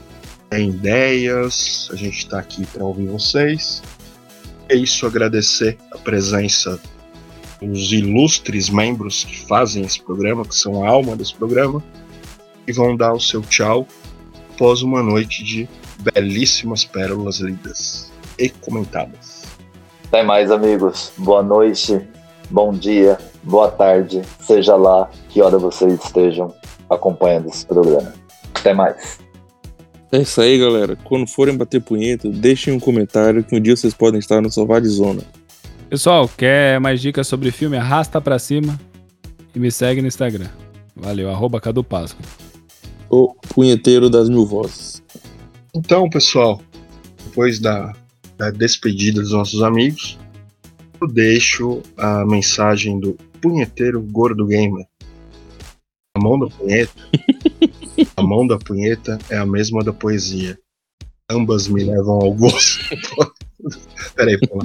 [0.49, 3.81] tem ideias, a gente está aqui para ouvir vocês.
[4.67, 6.79] É isso, agradecer a presença
[7.61, 11.83] dos ilustres membros que fazem esse programa, que são a alma desse programa,
[12.67, 13.87] e vão dar o seu tchau
[14.53, 15.69] após uma noite de
[16.13, 19.43] belíssimas pérolas lidas e comentadas.
[20.07, 21.11] Até mais, amigos.
[21.17, 22.01] Boa noite,
[22.49, 26.53] bom dia, boa tarde, seja lá que hora vocês estejam
[26.89, 28.20] acompanhando esse programa.
[28.61, 29.19] Até mais.
[30.11, 30.95] É isso aí, galera.
[31.03, 34.79] Quando forem bater punheta, deixem um comentário que um dia vocês podem estar no Sofá
[34.79, 35.23] de Zona.
[35.89, 37.75] Pessoal, quer mais dicas sobre filme?
[37.75, 38.79] Arrasta pra cima
[39.53, 40.47] e me segue no Instagram.
[40.95, 42.23] Valeu, arroba Cadu Páscoa.
[43.09, 45.01] O punheteiro das mil vozes.
[45.73, 46.61] Então, pessoal,
[47.25, 47.93] depois da,
[48.37, 50.19] da despedida dos nossos amigos,
[51.01, 54.85] eu deixo a mensagem do punheteiro gordo gamer.
[56.15, 56.93] A mão da punheta,
[58.21, 60.57] a mão da punheta é a mesma da poesia.
[61.29, 62.83] Ambas me levam ao gosto.
[64.15, 64.63] Peraí, pô.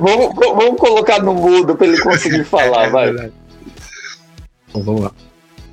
[0.00, 3.32] Vamos, vamos colocar no mudo para ele conseguir falar, É vai.
[4.68, 5.12] Então vamos lá.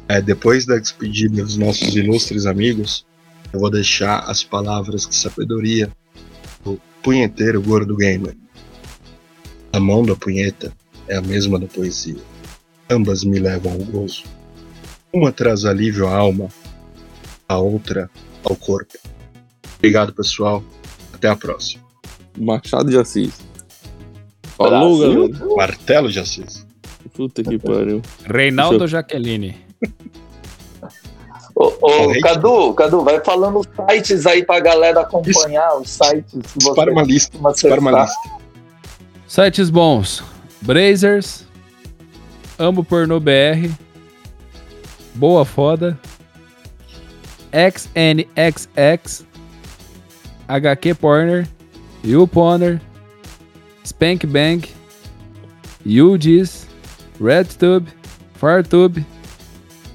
[0.08, 3.06] É, depois da despedida dos nossos ilustres amigos,
[3.54, 5.92] eu vou deixar as palavras de sabedoria
[6.64, 8.36] do punheteiro gordo gamer.
[9.72, 10.74] A mão da punheta
[11.08, 12.18] é a mesma da poesia.
[12.90, 14.24] Ambas me levam ao gozo.
[15.12, 16.50] Uma traz alívio à alma,
[17.48, 18.10] a outra
[18.44, 18.94] ao corpo.
[19.78, 20.64] Obrigado, pessoal.
[21.14, 21.84] Até a próxima.
[22.38, 23.34] Machado de Assis.
[24.58, 25.30] Falou, Brasil.
[25.30, 25.56] galera.
[25.56, 26.66] Martelo de Assis.
[27.14, 28.02] Puta que pariu.
[28.26, 29.56] Reinaldo Jaqueline.
[31.56, 32.20] Ô, ô.
[32.22, 36.92] Cadu, Cadu, vai falando os sites aí pra galera acompanhar, os sites que você Para
[36.92, 37.38] uma lista.
[37.38, 38.24] costuma Para uma acessar.
[38.24, 38.46] lista.
[39.44, 40.24] Sites bons:
[40.62, 41.45] Brazers,
[42.58, 43.70] Amo Pornô BR,
[45.14, 46.00] Boa Foda,
[47.52, 49.26] XNXX,
[50.48, 51.48] HQ Porner,
[52.02, 52.80] YouPorner,
[53.84, 54.64] Spank Bang,
[55.86, 56.66] UGIS,
[57.20, 57.88] RedTube,
[58.40, 59.06] FarTube,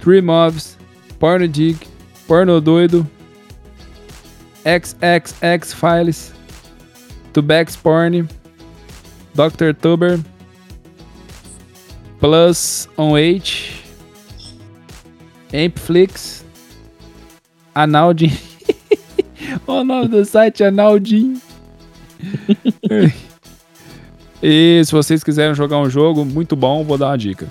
[0.00, 0.76] Treemovs,
[1.18, 1.86] Pornodig,
[2.26, 3.06] Porno Doido,
[4.64, 6.32] XXX Files,
[7.32, 8.28] Tubex Porn,
[9.34, 9.72] Dr.
[9.72, 10.22] Tuber,
[12.20, 13.82] Plus on H,
[15.54, 16.44] Ampflix,
[17.74, 18.36] Analdin.
[19.66, 20.70] o nome do site é
[24.42, 27.48] e se vocês quiserem jogar um jogo muito bom, vou dar uma dica.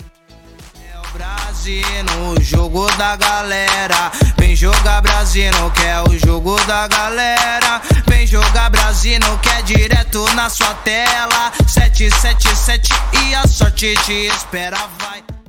[2.04, 4.12] no jogo da galera.
[4.60, 7.80] Jogar Brasino, que é o jogo da galera.
[8.06, 11.50] Vem jogar Brasino, que é direto na sua tela.
[11.66, 12.92] 777
[13.24, 15.39] e a sorte te espera, vai.